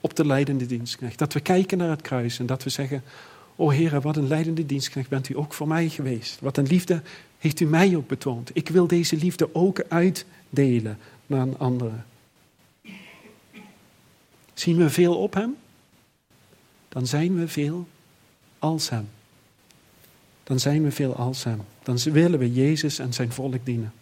op 0.00 0.16
de 0.16 0.26
leidende 0.26 0.66
dienstknecht. 0.66 1.18
Dat 1.18 1.32
we 1.32 1.40
kijken 1.40 1.78
naar 1.78 1.90
het 1.90 2.02
kruis 2.02 2.38
en 2.38 2.46
dat 2.46 2.62
we 2.62 2.70
zeggen, 2.70 3.02
o 3.56 3.70
Heer, 3.70 4.00
wat 4.00 4.16
een 4.16 4.28
leidende 4.28 4.66
dienstknecht 4.66 5.08
bent 5.08 5.28
u 5.28 5.36
ook 5.36 5.52
voor 5.52 5.68
mij 5.68 5.88
geweest. 5.88 6.40
Wat 6.40 6.56
een 6.56 6.66
liefde 6.66 7.02
heeft 7.38 7.60
u 7.60 7.64
mij 7.64 7.96
ook 7.96 8.06
betoond. 8.06 8.50
Ik 8.52 8.68
wil 8.68 8.86
deze 8.86 9.16
liefde 9.16 9.54
ook 9.54 9.82
uitdelen 9.88 10.98
naar 11.26 11.40
een 11.40 11.58
andere. 11.58 12.02
Zien 14.60 14.76
we 14.76 14.90
veel 14.90 15.16
op 15.16 15.34
hem? 15.34 15.56
Dan 16.88 17.06
zijn 17.06 17.38
we 17.38 17.48
veel 17.48 17.88
als 18.58 18.90
hem. 18.90 19.08
Dan 20.42 20.60
zijn 20.60 20.82
we 20.82 20.90
veel 20.90 21.14
als 21.14 21.44
hem. 21.44 21.60
Dan 21.82 21.96
willen 21.96 22.38
we 22.38 22.52
Jezus 22.52 22.98
en 22.98 23.12
zijn 23.12 23.32
volk 23.32 23.64
dienen. 23.64 23.92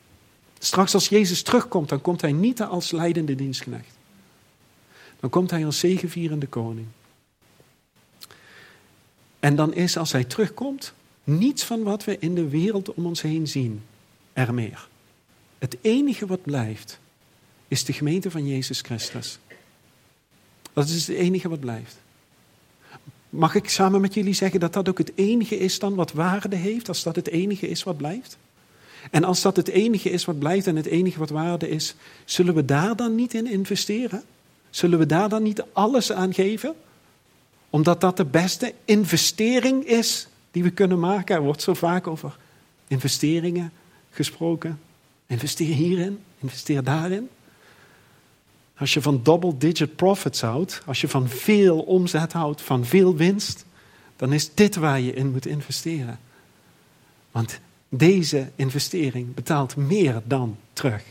Straks 0.59 0.95
als 0.95 1.09
Jezus 1.09 1.43
terugkomt, 1.43 1.89
dan 1.89 2.01
komt 2.01 2.21
hij 2.21 2.33
niet 2.33 2.63
als 2.63 2.91
leidende 2.91 3.35
dienstknecht. 3.35 3.95
Dan 5.21 5.31
komt 5.31 5.51
hij 5.51 5.65
als 5.65 5.79
zegevierende 5.79 6.47
koning. 6.47 6.87
En 9.41 9.57
dan 9.57 9.75
is 9.75 9.97
als 9.97 10.13
hij 10.13 10.25
terugkomt, 10.25 10.93
niets 11.25 11.65
van 11.65 11.83
wat 11.83 12.05
we 12.05 12.19
in 12.19 12.35
de 12.35 12.49
wereld 12.49 12.95
om 12.95 13.07
ons 13.07 13.23
heen 13.23 13.49
zien 13.49 13.83
er 14.33 14.55
meer. 14.55 14.89
Het 15.59 15.77
enige 15.81 16.27
wat 16.27 16.43
blijft, 16.43 16.99
is 17.69 17.85
de 17.85 17.93
gemeente 17.93 18.31
van 18.31 18.47
Jezus 18.47 18.81
Christus. 18.81 19.39
Dat 20.79 20.89
is 20.89 21.07
het 21.07 21.17
enige 21.17 21.49
wat 21.49 21.61
blijft. 21.61 21.97
Mag 23.29 23.55
ik 23.55 23.69
samen 23.69 24.01
met 24.01 24.15
jullie 24.15 24.33
zeggen 24.35 24.61
dat 24.61 24.73
dat 24.73 24.89
ook 24.89 24.99
het 24.99 25.13
enige 25.15 25.59
is 25.59 25.79
dan 25.79 25.95
wat 25.95 26.13
waarde 26.13 26.57
heeft, 26.57 26.89
als 26.89 27.03
dat 27.03 27.17
het 27.17 27.29
enige 27.29 27.69
is 27.69 27.83
wat 27.83 27.97
blijft? 27.97 28.37
En 29.11 29.25
als 29.25 29.43
dat 29.43 29.57
het 29.57 29.69
enige 29.69 30.11
is 30.11 30.25
wat 30.25 30.39
blijft 30.39 30.67
en 30.67 30.77
het 30.77 30.87
enige 30.87 31.19
wat 31.19 31.31
waarde 31.31 31.69
is, 31.69 31.95
zullen 32.25 32.55
we 32.55 32.65
daar 32.65 32.97
dan 32.97 33.15
niet 33.15 33.35
in 33.35 33.47
investeren? 33.47 34.23
Zullen 34.71 34.99
we 34.99 35.07
daar 35.07 35.29
dan 35.29 35.43
niet 35.43 35.65
alles 35.73 36.13
aan 36.13 36.35
geven? 36.35 36.75
Omdat 37.71 38.01
dat 38.01 38.17
de 38.17 38.25
beste 38.25 38.75
investering 38.85 39.85
is 39.85 40.29
die 40.51 40.63
we 40.63 40.71
kunnen 40.71 40.99
maken. 40.99 41.37
Er 41.37 41.43
wordt 41.43 41.63
zo 41.63 41.75
vaak 41.75 42.07
over 42.07 42.37
investeringen 42.89 43.73
gesproken. 44.11 44.81
Investeer 45.27 45.75
hierin, 45.75 46.19
investeer 46.39 46.83
daarin. 46.83 47.29
Als 48.79 48.95
je 48.95 49.03
van 49.03 49.21
double-digit 49.23 49.97
profits 49.97 50.41
houdt, 50.41 50.83
als 50.87 51.01
je 51.01 51.09
van 51.09 51.29
veel 51.29 51.81
omzet 51.81 52.33
houdt, 52.33 52.63
van 52.63 52.85
veel 52.85 53.17
winst, 53.17 53.65
dan 54.17 54.33
is 54.33 54.55
dit 54.55 54.77
waar 54.77 55.01
je 55.01 55.15
in 55.15 55.31
moet 55.31 55.47
investeren. 55.47 56.19
Want 57.31 57.61
deze 57.89 58.51
investering 58.57 59.35
betaalt 59.35 59.77
meer 59.77 60.23
dan 60.25 60.57
terug. 60.73 61.03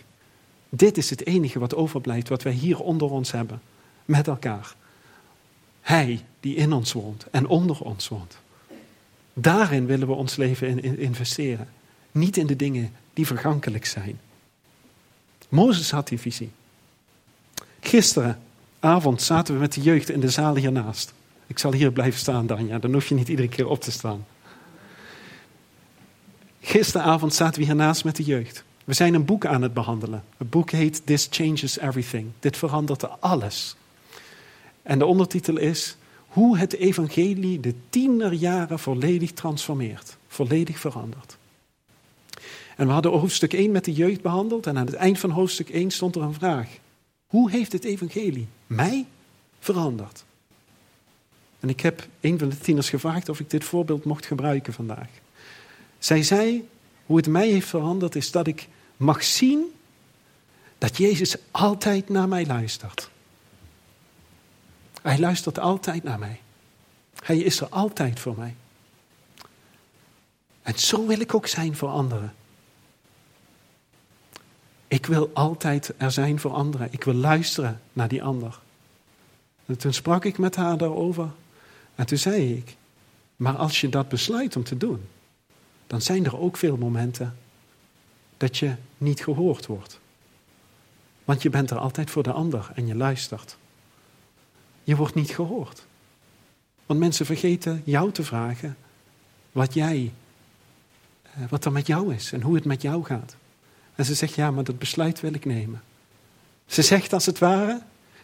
Dit 0.69 0.97
is 0.97 1.09
het 1.09 1.25
enige 1.25 1.59
wat 1.59 1.75
overblijft, 1.75 2.29
wat 2.29 2.43
wij 2.43 2.53
hier 2.53 2.79
onder 2.79 3.09
ons 3.09 3.31
hebben, 3.31 3.61
met 4.05 4.27
elkaar. 4.27 4.75
Hij 5.81 6.25
die 6.39 6.55
in 6.55 6.73
ons 6.73 6.93
woont 6.93 7.25
en 7.31 7.47
onder 7.47 7.79
ons 7.79 8.07
woont. 8.07 8.37
Daarin 9.33 9.85
willen 9.85 10.07
we 10.07 10.13
ons 10.13 10.35
leven 10.35 10.83
in 10.83 10.97
investeren. 10.99 11.69
Niet 12.11 12.37
in 12.37 12.47
de 12.47 12.55
dingen 12.55 12.93
die 13.13 13.25
vergankelijk 13.25 13.85
zijn. 13.85 14.19
Mozes 15.49 15.91
had 15.91 16.07
die 16.07 16.19
visie. 16.19 16.49
Gisterenavond 17.87 19.21
zaten 19.21 19.53
we 19.53 19.59
met 19.59 19.73
de 19.73 19.81
jeugd 19.81 20.09
in 20.09 20.19
de 20.19 20.29
zaal 20.29 20.55
hiernaast. 20.55 21.13
Ik 21.47 21.59
zal 21.59 21.73
hier 21.73 21.91
blijven 21.91 22.19
staan, 22.19 22.47
Danja, 22.47 22.79
dan 22.79 22.93
hoef 22.93 23.07
je 23.07 23.15
niet 23.15 23.27
iedere 23.27 23.47
keer 23.47 23.67
op 23.67 23.81
te 23.81 23.91
staan. 23.91 24.25
Gisteravond 26.61 27.33
zaten 27.33 27.59
we 27.59 27.65
hiernaast 27.65 28.03
met 28.03 28.15
de 28.15 28.23
jeugd. 28.23 28.63
We 28.83 28.93
zijn 28.93 29.13
een 29.13 29.25
boek 29.25 29.45
aan 29.45 29.61
het 29.61 29.73
behandelen. 29.73 30.23
Het 30.37 30.49
boek 30.49 30.71
heet 30.71 31.01
This 31.05 31.27
Changes 31.31 31.79
Everything. 31.79 32.29
Dit 32.39 32.57
verandert 32.57 33.21
alles. 33.21 33.75
En 34.81 34.99
de 34.99 35.05
ondertitel 35.05 35.57
is 35.57 35.97
Hoe 36.27 36.57
het 36.57 36.73
evangelie 36.73 37.59
de 37.59 37.73
tienerjaren 37.89 38.79
volledig 38.79 39.31
transformeert. 39.31 40.17
Volledig 40.27 40.79
verandert. 40.79 41.37
En 42.75 42.87
we 42.87 42.93
hadden 42.93 43.11
hoofdstuk 43.11 43.53
1 43.53 43.71
met 43.71 43.85
de 43.85 43.93
jeugd 43.93 44.21
behandeld. 44.21 44.67
En 44.67 44.77
aan 44.77 44.85
het 44.85 44.95
eind 44.95 45.19
van 45.19 45.29
hoofdstuk 45.29 45.69
1 45.69 45.91
stond 45.91 46.15
er 46.15 46.21
een 46.21 46.33
vraag. 46.33 46.67
Hoe 47.27 47.51
heeft 47.51 47.71
het 47.71 47.83
evangelie 47.83 48.47
mij 48.67 49.05
veranderd? 49.59 50.25
En 51.59 51.69
ik 51.69 51.81
heb 51.81 52.07
een 52.19 52.39
van 52.39 52.49
de 52.49 52.57
tieners 52.57 52.89
gevraagd 52.89 53.29
of 53.29 53.39
ik 53.39 53.49
dit 53.49 53.63
voorbeeld 53.63 54.03
mocht 54.03 54.25
gebruiken 54.25 54.73
vandaag. 54.73 55.07
Zij 55.99 56.23
zei, 56.23 56.67
hoe 57.05 57.17
het 57.17 57.27
mij 57.27 57.49
heeft 57.49 57.67
veranderd 57.67 58.15
is 58.15 58.31
dat 58.31 58.47
ik 58.47 58.67
mag 58.97 59.23
zien 59.23 59.65
dat 60.77 60.97
Jezus 60.97 61.35
altijd 61.51 62.09
naar 62.09 62.27
mij 62.27 62.45
luistert. 62.45 63.09
Hij 65.01 65.19
luistert 65.19 65.59
altijd 65.59 66.03
naar 66.03 66.19
mij. 66.19 66.39
Hij 67.23 67.37
is 67.37 67.61
er 67.61 67.67
altijd 67.69 68.19
voor 68.19 68.37
mij. 68.37 68.55
En 70.61 70.79
zo 70.79 71.07
wil 71.07 71.19
ik 71.19 71.33
ook 71.33 71.47
zijn 71.47 71.75
voor 71.75 71.89
anderen. 71.89 72.33
Ik 74.97 75.05
wil 75.05 75.29
altijd 75.33 75.93
er 75.97 76.11
zijn 76.11 76.39
voor 76.39 76.51
anderen. 76.51 76.87
Ik 76.91 77.03
wil 77.03 77.13
luisteren 77.13 77.81
naar 77.93 78.07
die 78.07 78.23
ander. 78.23 78.59
En 79.65 79.77
toen 79.77 79.93
sprak 79.93 80.25
ik 80.25 80.37
met 80.37 80.55
haar 80.55 80.77
daarover. 80.77 81.29
En 81.95 82.05
toen 82.05 82.17
zei 82.17 82.53
ik, 82.53 82.75
maar 83.35 83.55
als 83.55 83.81
je 83.81 83.89
dat 83.89 84.09
besluit 84.09 84.55
om 84.55 84.63
te 84.63 84.77
doen, 84.77 85.07
dan 85.87 86.01
zijn 86.01 86.25
er 86.25 86.39
ook 86.39 86.57
veel 86.57 86.77
momenten 86.77 87.37
dat 88.37 88.57
je 88.57 88.75
niet 88.97 89.23
gehoord 89.23 89.65
wordt. 89.65 89.99
Want 91.25 91.41
je 91.41 91.49
bent 91.49 91.71
er 91.71 91.77
altijd 91.77 92.09
voor 92.09 92.23
de 92.23 92.31
ander 92.31 92.71
en 92.75 92.87
je 92.87 92.95
luistert. 92.95 93.57
Je 94.83 94.95
wordt 94.95 95.15
niet 95.15 95.31
gehoord. 95.31 95.85
Want 96.85 96.99
mensen 96.99 97.25
vergeten 97.25 97.81
jou 97.85 98.11
te 98.11 98.23
vragen 98.23 98.77
wat 99.51 99.73
jij, 99.73 100.13
eh, 101.23 101.31
wat 101.49 101.65
er 101.65 101.71
met 101.71 101.87
jou 101.87 102.13
is 102.13 102.31
en 102.31 102.41
hoe 102.41 102.55
het 102.55 102.65
met 102.65 102.81
jou 102.81 103.03
gaat. 103.03 103.35
En 103.97 104.05
ze 104.05 104.13
zegt, 104.13 104.33
ja, 104.33 104.51
maar 104.51 104.63
dat 104.63 104.79
besluit 104.79 105.19
wil 105.19 105.33
ik 105.33 105.45
nemen. 105.45 105.81
Ze 106.65 106.81
zegt 106.81 107.13
als 107.13 107.25
het 107.25 107.39
ware, 107.39 107.81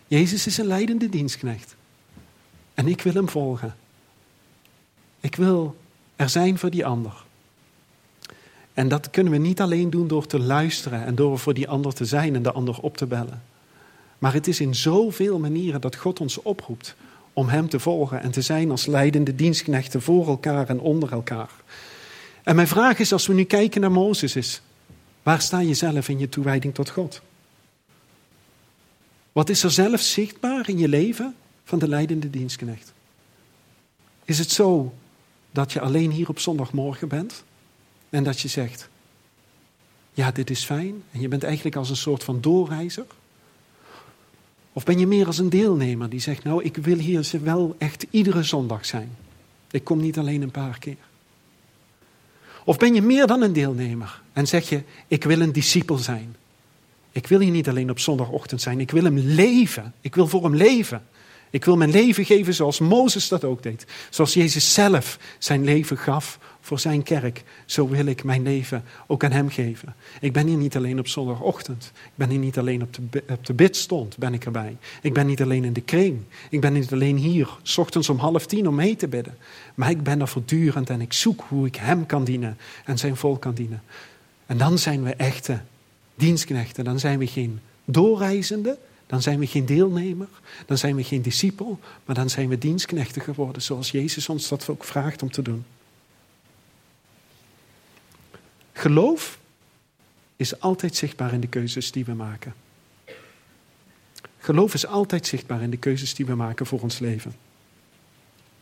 Jezus 0.08 0.48
is 0.48 0.58
een 0.58 0.66
leidende 0.66 1.10
dienstknecht. 1.10 1.76
En 2.74 2.88
ik 2.88 3.02
wil 3.02 3.14
hem 3.14 3.30
volgen. 3.30 3.76
Ik 5.20 5.36
wil 5.36 5.76
er 6.16 6.30
zijn 6.30 6.58
voor 6.58 6.70
die 6.70 6.86
ander. 6.86 7.24
En 8.74 8.88
dat 8.88 9.10
kunnen 9.10 9.32
we 9.34 9.40
niet 9.40 9.62
alleen 9.62 9.90
doen 9.90 10.08
door 10.08 10.26
te 10.26 10.40
luisteren 10.40 11.06
en 11.06 11.16
door 11.16 11.40
voor 11.40 11.54
die 11.54 11.70
ander 11.70 11.94
te 11.94 12.06
zijn 12.06 12.36
en 12.36 12.44
de 12.44 12.52
ander 12.52 12.80
op 12.80 12.98
te 12.98 13.06
bellen. 13.06 13.44
Maar 14.20 14.34
het 14.34 14.48
is 14.48 14.60
in 14.60 14.76
zoveel 14.76 15.40
manieren 15.40 15.82
dat 15.82 15.96
God 15.96 16.20
ons 16.20 16.42
oproept 16.42 16.96
om 17.34 17.48
Hem 17.48 17.70
te 17.70 17.80
volgen 17.80 18.22
en 18.22 18.32
te 18.32 18.42
zijn 18.42 18.72
als 18.72 18.86
leidende 18.86 19.36
dienstknechten 19.36 20.02
voor 20.02 20.28
elkaar 20.28 20.70
en 20.70 20.80
onder 20.80 21.12
elkaar. 21.12 21.52
En 22.44 22.56
mijn 22.56 22.68
vraag 22.68 23.00
is, 23.00 23.14
als 23.14 23.28
we 23.28 23.34
nu 23.34 23.44
kijken 23.44 23.82
naar 23.82 23.92
Mozes, 23.92 24.36
is: 24.36 24.62
waar 25.24 25.42
sta 25.42 25.60
je 25.60 25.74
zelf 25.74 26.10
in 26.10 26.20
je 26.20 26.30
toewijding 26.30 26.74
tot 26.74 26.90
God? 26.90 27.22
Wat 29.32 29.50
is 29.50 29.64
er 29.64 29.72
zelf 29.72 30.02
zichtbaar 30.02 30.70
in 30.70 30.78
je 30.78 30.88
leven 30.88 31.36
van 31.64 31.80
de 31.80 31.88
leidende 31.88 32.30
dienstknecht? 32.30 32.94
Is 34.26 34.40
het 34.40 34.52
zo 34.52 34.94
dat 35.52 35.72
je 35.72 35.80
alleen 35.80 36.12
hier 36.12 36.30
op 36.30 36.40
zondagmorgen 36.40 37.08
bent? 37.08 37.44
En 38.10 38.24
dat 38.24 38.40
je 38.40 38.48
zegt, 38.48 38.90
ja, 40.14 40.32
dit 40.32 40.50
is 40.50 40.64
fijn. 40.64 41.04
En 41.12 41.22
je 41.22 41.28
bent 41.28 41.44
eigenlijk 41.44 41.76
als 41.76 41.90
een 41.90 41.96
soort 41.96 42.24
van 42.24 42.42
doorreizer. 42.42 43.06
Of 44.74 44.84
ben 44.84 45.00
je 45.00 45.08
meer 45.08 45.26
als 45.26 45.38
een 45.38 45.50
deelnemer 45.50 46.10
die 46.10 46.20
zegt, 46.20 46.44
nou, 46.44 46.64
ik 46.64 46.76
wil 46.76 46.98
hier 46.98 47.32
wel 47.44 47.76
echt 47.78 48.06
iedere 48.10 48.44
zondag 48.44 48.86
zijn. 48.86 49.16
Ik 49.72 49.84
kom 49.84 50.00
niet 50.00 50.18
alleen 50.18 50.42
een 50.42 50.52
paar 50.52 50.80
keer. 50.80 50.98
Of 52.66 52.78
ben 52.78 52.94
je 52.94 53.02
meer 53.02 53.28
dan 53.28 53.42
een 53.42 53.54
deelnemer 53.54 54.22
en 54.34 54.48
zeg 54.48 54.70
je, 54.70 54.84
ik 55.08 55.24
wil 55.24 55.42
een 55.42 55.52
discipel 55.52 55.98
zijn. 55.98 56.36
Ik 57.12 57.28
wil 57.28 57.40
hier 57.40 57.52
niet 57.52 57.70
alleen 57.70 57.90
op 57.90 58.00
zondagochtend 58.00 58.62
zijn, 58.62 58.80
ik 58.80 58.92
wil 58.92 59.04
hem 59.04 59.18
leven. 59.18 59.94
Ik 60.02 60.16
wil 60.16 60.28
voor 60.28 60.44
hem 60.44 60.56
leven. 60.56 61.04
Ik 61.54 61.66
wil 61.66 61.78
mijn 61.78 61.92
leven 61.92 62.26
geven 62.26 62.54
zoals 62.54 62.80
Mozes 62.80 63.28
dat 63.28 63.44
ook 63.44 63.64
deed. 63.64 63.86
Zoals 64.10 64.34
Jezus 64.34 64.74
zelf 64.74 65.20
zijn 65.38 65.64
leven 65.64 65.98
gaf 65.98 66.40
voor 66.62 66.80
zijn 66.80 67.04
kerk. 67.04 67.44
Zo 67.66 67.88
wil 67.88 68.06
ik 68.06 68.24
mijn 68.24 68.44
leven 68.44 68.84
ook 69.08 69.24
aan 69.24 69.32
hem 69.32 69.50
geven. 69.50 69.96
Ik 70.20 70.34
ben 70.34 70.48
hier 70.48 70.58
niet 70.58 70.76
alleen 70.76 71.00
op 71.00 71.08
zondagochtend. 71.08 71.92
Ik 71.96 72.12
ben 72.16 72.30
hier 72.30 72.40
niet 72.40 72.58
alleen 72.58 72.82
op 72.82 72.98
de, 73.10 73.24
op 73.30 73.46
de 73.46 73.54
bidstond 73.54 74.18
ben 74.18 74.34
ik 74.34 74.46
erbij. 74.46 74.78
Ik 75.02 75.14
ben 75.14 75.26
niet 75.26 75.42
alleen 75.42 75.64
in 75.64 75.74
de 75.74 75.82
kring. 75.82 76.22
Ik 76.50 76.62
ben 76.62 76.74
niet 76.74 76.92
alleen 76.94 77.18
hier, 77.18 77.50
s 77.62 77.78
ochtends 77.78 78.10
om 78.10 78.18
half 78.18 78.46
tien 78.46 78.68
om 78.68 78.76
mee 78.76 78.96
te 78.96 79.08
bidden. 79.08 79.38
Maar 79.76 79.90
ik 79.90 80.04
ben 80.04 80.22
er 80.22 80.28
voortdurend 80.28 80.90
en 80.90 81.02
ik 81.02 81.14
zoek 81.14 81.44
hoe 81.48 81.66
ik 81.66 81.76
hem 81.76 82.06
kan 82.06 82.24
dienen 82.24 82.58
en 82.86 82.98
zijn 82.98 83.16
volk 83.16 83.42
kan 83.42 83.54
dienen. 83.54 83.82
En 84.46 84.58
dan 84.58 84.78
zijn 84.78 85.04
we 85.04 85.14
echte 85.16 85.62
dienstknechten. 86.16 86.84
Dan 86.84 87.00
zijn 87.00 87.20
we 87.20 87.28
geen 87.28 87.60
doorreizende, 87.86 88.78
dan 89.14 89.22
zijn 89.22 89.40
we 89.40 89.48
geen 89.48 89.66
deelnemer, 89.66 90.28
dan 90.66 90.78
zijn 90.78 90.96
we 90.96 91.04
geen 91.04 91.22
discipel, 91.22 91.80
maar 92.06 92.16
dan 92.16 92.30
zijn 92.30 92.50
we 92.50 92.58
dienstknechten 92.58 93.22
geworden, 93.22 93.62
zoals 93.62 93.92
Jezus 93.92 94.30
ons 94.30 94.48
dat 94.48 94.70
ook 94.70 94.84
vraagt 94.84 95.22
om 95.22 95.32
te 95.32 95.42
doen. 95.42 95.66
Geloof 98.72 99.40
is 100.36 100.60
altijd 100.60 100.96
zichtbaar 100.96 101.34
in 101.34 101.40
de 101.40 101.48
keuzes 101.48 101.92
die 101.92 102.06
we 102.06 102.14
maken. 102.14 102.54
Geloof 104.38 104.74
is 104.74 104.86
altijd 104.86 105.28
zichtbaar 105.28 105.62
in 105.62 105.70
de 105.70 105.78
keuzes 105.78 106.16
die 106.16 106.26
we 106.26 106.36
maken 106.36 106.66
voor 106.66 106.82
ons 106.82 107.00
leven. 107.00 107.36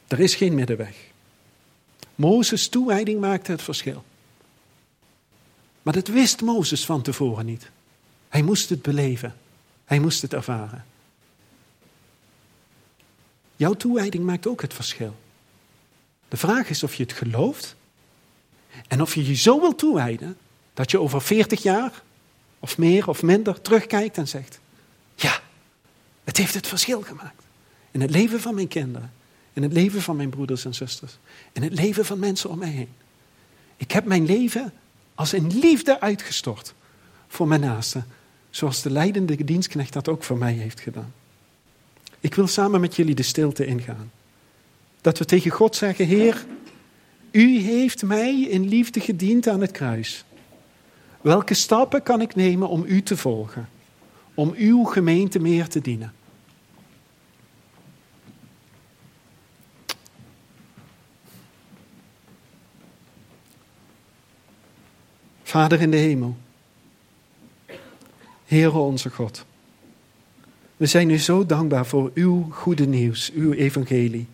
Er 0.07 0.19
is 0.19 0.35
geen 0.35 0.55
middenweg. 0.55 0.95
Mozes' 2.15 2.69
toewijding 2.69 3.19
maakte 3.19 3.51
het 3.51 3.61
verschil. 3.61 4.03
Maar 5.81 5.93
dat 5.93 6.07
wist 6.07 6.41
Mozes 6.41 6.85
van 6.85 7.01
tevoren 7.01 7.45
niet. 7.45 7.69
Hij 8.29 8.41
moest 8.41 8.69
het 8.69 8.81
beleven. 8.81 9.35
Hij 9.91 9.99
moest 9.99 10.21
het 10.21 10.33
ervaren. 10.33 10.85
Jouw 13.55 13.73
toewijding 13.73 14.23
maakt 14.23 14.47
ook 14.47 14.61
het 14.61 14.73
verschil. 14.73 15.15
De 16.27 16.37
vraag 16.37 16.69
is 16.69 16.83
of 16.83 16.95
je 16.95 17.03
het 17.03 17.13
gelooft 17.13 17.75
en 18.87 19.01
of 19.01 19.15
je 19.15 19.27
je 19.27 19.35
zo 19.35 19.59
wil 19.59 19.75
toewijden 19.75 20.37
dat 20.73 20.91
je 20.91 20.99
over 20.99 21.21
40 21.21 21.63
jaar 21.63 22.03
of 22.59 22.77
meer 22.77 23.07
of 23.07 23.21
minder 23.21 23.61
terugkijkt 23.61 24.17
en 24.17 24.27
zegt: 24.27 24.59
Ja, 25.15 25.39
het 26.23 26.37
heeft 26.37 26.53
het 26.53 26.67
verschil 26.67 27.01
gemaakt. 27.01 27.43
In 27.91 28.01
het 28.01 28.09
leven 28.09 28.41
van 28.41 28.55
mijn 28.55 28.67
kinderen, 28.67 29.13
in 29.53 29.63
het 29.63 29.73
leven 29.73 30.01
van 30.01 30.15
mijn 30.15 30.29
broeders 30.29 30.65
en 30.65 30.73
zusters, 30.73 31.17
in 31.51 31.63
het 31.63 31.73
leven 31.73 32.05
van 32.05 32.19
mensen 32.19 32.49
om 32.49 32.57
mij 32.57 32.69
heen. 32.69 32.93
Ik 33.77 33.91
heb 33.91 34.05
mijn 34.05 34.25
leven 34.25 34.73
als 35.15 35.33
in 35.33 35.59
liefde 35.59 35.99
uitgestort 35.99 36.73
voor 37.27 37.47
mijn 37.47 37.61
naasten, 37.61 38.05
zoals 38.51 38.81
de 38.81 38.91
leidende 38.91 39.43
dienstknecht 39.43 39.93
dat 39.93 40.07
ook 40.07 40.23
voor 40.23 40.37
mij 40.37 40.53
heeft 40.53 40.79
gedaan. 40.79 41.13
Ik 42.19 42.35
wil 42.35 42.47
samen 42.47 42.81
met 42.81 42.95
jullie 42.95 43.15
de 43.15 43.23
stilte 43.23 43.65
ingaan. 43.65 44.11
Dat 45.01 45.17
we 45.17 45.25
tegen 45.25 45.51
God 45.51 45.75
zeggen: 45.75 46.05
Heer, 46.05 46.45
u 47.31 47.59
heeft 47.59 48.03
mij 48.03 48.41
in 48.41 48.67
liefde 48.67 48.99
gediend 48.99 49.47
aan 49.47 49.61
het 49.61 49.71
kruis. 49.71 50.25
Welke 51.21 51.53
stappen 51.53 52.03
kan 52.03 52.21
ik 52.21 52.35
nemen 52.35 52.69
om 52.69 52.83
u 52.87 53.03
te 53.03 53.17
volgen? 53.17 53.69
Om 54.33 54.53
uw 54.57 54.83
gemeente 54.83 55.39
meer 55.39 55.67
te 55.67 55.81
dienen? 55.81 56.13
Vader 65.43 65.81
in 65.81 65.91
de 65.91 65.97
hemel, 65.97 66.37
Heere 68.51 68.77
onze 68.77 69.09
God, 69.09 69.45
we 70.77 70.85
zijn 70.85 71.09
u 71.09 71.17
zo 71.17 71.45
dankbaar 71.45 71.85
voor 71.85 72.11
uw 72.13 72.47
goede 72.49 72.87
nieuws, 72.87 73.31
uw 73.31 73.51
evangelie. 73.51 74.27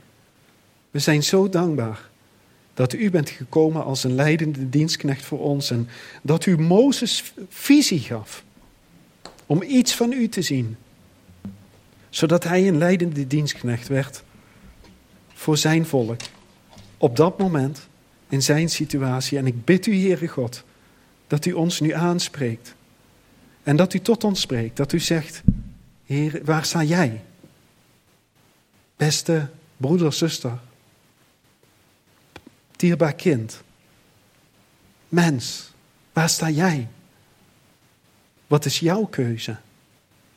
We 0.91 0.99
zijn 0.99 1.24
zo 1.24 1.49
dankbaar 1.49 2.09
dat 2.74 2.93
u 2.93 3.09
bent 3.09 3.30
gekomen 3.30 3.84
als 3.84 4.03
een 4.03 4.15
leidende 4.15 4.70
dienstknecht 4.70 5.26
voor 5.26 5.39
ons 5.39 5.72
en 5.72 5.88
dat 6.22 6.45
u 6.45 6.57
Mozes 6.57 7.34
visie 7.49 7.99
gaf 7.99 8.43
om 9.45 9.61
iets 9.61 9.95
van 9.95 10.11
u 10.11 10.30
te 10.30 10.41
zien, 10.41 10.78
zodat 12.09 12.43
hij 12.43 12.68
een 12.68 12.78
leidende 12.78 13.28
dienstknecht 13.28 13.88
werd 13.88 14.24
voor 15.34 15.57
zijn 15.57 15.86
volk 15.86 16.22
op 16.97 17.15
dat 17.15 17.38
moment 17.38 17.88
in 18.30 18.41
zijn 18.41 18.70
situatie. 18.70 19.38
En 19.38 19.47
ik 19.47 19.65
bid 19.65 19.86
u, 19.86 20.01
Heere 20.01 20.28
God, 20.28 20.63
dat 21.28 21.45
u 21.45 21.53
ons 21.53 21.80
nu 21.80 21.91
aanspreekt 21.91 22.76
en 23.68 23.76
dat 23.76 23.93
u 23.93 23.99
tot 23.99 24.24
ons 24.24 24.41
spreekt, 24.41 24.78
dat 24.78 24.91
u 24.91 24.99
zegt, 24.99 25.41
Heer, 26.05 26.41
waar 26.43 26.65
sta 26.65 26.84
jij? 26.84 27.24
Beste 28.95 29.49
broeder, 29.78 30.13
zuster, 30.13 30.59
dierbaar 32.76 33.13
kind, 33.13 33.61
mens, 35.09 35.72
waar 36.13 36.30
sta 36.30 36.49
jij? 36.49 36.88
Wat 38.47 38.65
is 38.65 38.80
jouw 38.80 39.05
keuze? 39.05 39.57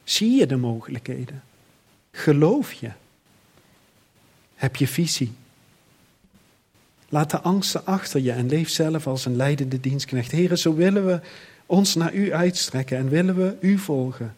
Zie 0.05 0.31
je 0.31 0.47
de 0.47 0.57
mogelijkheden? 0.57 1.43
Geloof 2.12 2.72
je? 2.72 2.91
Heb 4.55 4.76
je 4.76 4.89
visie? 4.89 5.33
Laat 7.09 7.31
de 7.31 7.41
angsten 7.41 7.87
achter 7.87 8.20
je 8.20 8.33
en 8.33 8.49
leef 8.49 8.68
zelf 8.68 9.07
als 9.07 9.24
een 9.24 9.37
leidende 9.37 9.81
dienstknecht. 9.81 10.31
Heren, 10.31 10.59
zo 10.59 10.74
willen 10.74 11.07
we 11.07 11.20
ons 11.70 11.94
naar 11.94 12.14
u 12.14 12.32
uitstrekken 12.32 12.98
en 12.98 13.08
willen 13.08 13.36
we 13.36 13.56
u 13.60 13.78
volgen. 13.78 14.36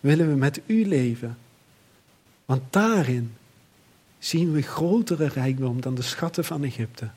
Willen 0.00 0.28
we 0.28 0.34
met 0.34 0.60
u 0.66 0.86
leven. 0.86 1.38
Want 2.44 2.62
daarin 2.72 3.34
zien 4.18 4.52
we 4.52 4.62
grotere 4.62 5.28
rijkdom 5.28 5.80
dan 5.80 5.94
de 5.94 6.02
schatten 6.02 6.44
van 6.44 6.64
Egypte. 6.64 7.10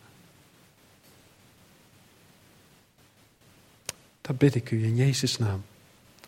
Dat 4.21 4.37
bid 4.37 4.55
ik 4.55 4.71
u 4.71 4.83
in 4.83 4.95
Jezus' 4.95 5.37
naam. 5.37 5.63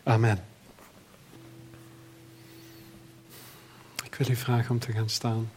Amen. 0.02 0.44
Ik 4.04 4.14
wil 4.14 4.30
u 4.30 4.36
vragen 4.36 4.70
om 4.70 4.78
te 4.78 4.92
gaan 4.92 5.10
staan. 5.10 5.50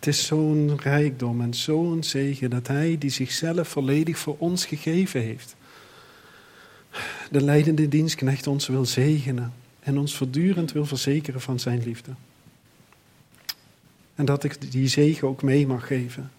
Het 0.00 0.08
is 0.08 0.26
zo'n 0.26 0.78
rijkdom 0.82 1.40
en 1.40 1.54
zo'n 1.54 2.04
zegen 2.04 2.50
dat 2.50 2.66
Hij 2.66 2.96
die 2.98 3.10
zichzelf 3.10 3.68
volledig 3.68 4.18
voor 4.18 4.36
ons 4.38 4.64
gegeven 4.64 5.20
heeft. 5.20 5.56
De 7.30 7.40
leidende 7.40 7.88
dienstknecht 7.88 8.46
ons 8.46 8.66
wil 8.66 8.84
zegenen 8.84 9.52
en 9.80 9.98
ons 9.98 10.16
voortdurend 10.16 10.72
wil 10.72 10.84
verzekeren 10.86 11.40
van 11.40 11.60
Zijn 11.60 11.82
liefde. 11.82 12.10
En 14.14 14.24
dat 14.24 14.44
ik 14.44 14.72
die 14.72 14.88
zegen 14.88 15.28
ook 15.28 15.42
mee 15.42 15.66
mag 15.66 15.86
geven. 15.86 16.30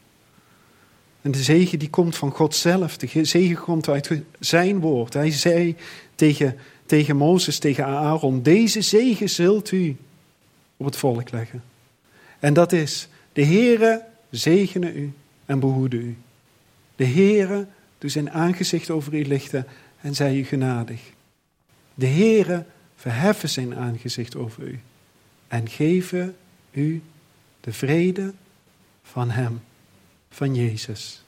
En 1.22 1.32
de 1.32 1.44
zegen 1.44 1.80
die 1.80 1.90
komt 1.90 2.16
van 2.16 2.32
God 2.32 2.56
zelf. 2.56 2.98
De 2.98 3.26
zegen 3.26 3.58
komt 3.58 3.90
uit 3.90 4.22
zijn 4.40 4.80
woord. 4.80 5.14
Hij 5.14 5.32
zei 5.32 5.76
tegen, 6.16 6.58
tegen 6.86 7.16
Mozes, 7.16 7.60
tegen 7.60 7.86
Aaron, 7.86 8.44
deze 8.44 8.82
zegen 8.82 9.30
zult 9.30 9.72
u 9.72 9.98
op 10.78 10.86
het 10.86 10.96
volk 10.96 11.32
leggen. 11.32 11.64
En 12.40 12.54
dat 12.54 12.72
is, 12.72 13.10
de 13.34 13.46
Heere 13.46 14.06
zegene 14.30 14.94
u 14.94 15.14
en 15.46 15.60
behoede 15.60 15.98
u. 15.98 16.18
De 16.96 17.06
Heere 17.06 17.68
doe 17.98 18.10
zijn 18.10 18.32
aangezicht 18.32 18.90
over 18.90 19.14
u 19.14 19.26
lichten 19.26 19.68
en 20.02 20.16
zij 20.16 20.38
u 20.38 20.44
genadig. 20.44 21.02
De 21.94 22.08
Heere 22.08 22.66
verheffen 22.96 23.50
zijn 23.50 23.76
aangezicht 23.76 24.36
over 24.36 24.64
u 24.64 24.80
en 25.48 25.70
geven 25.70 26.36
u 26.72 27.02
de 27.62 27.74
vrede 27.74 28.34
van 29.04 29.30
hem 29.30 29.62
van 30.30 30.56
Jezus. 30.56 31.24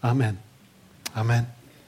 Amen. 0.00 0.40
Amen. 1.12 1.54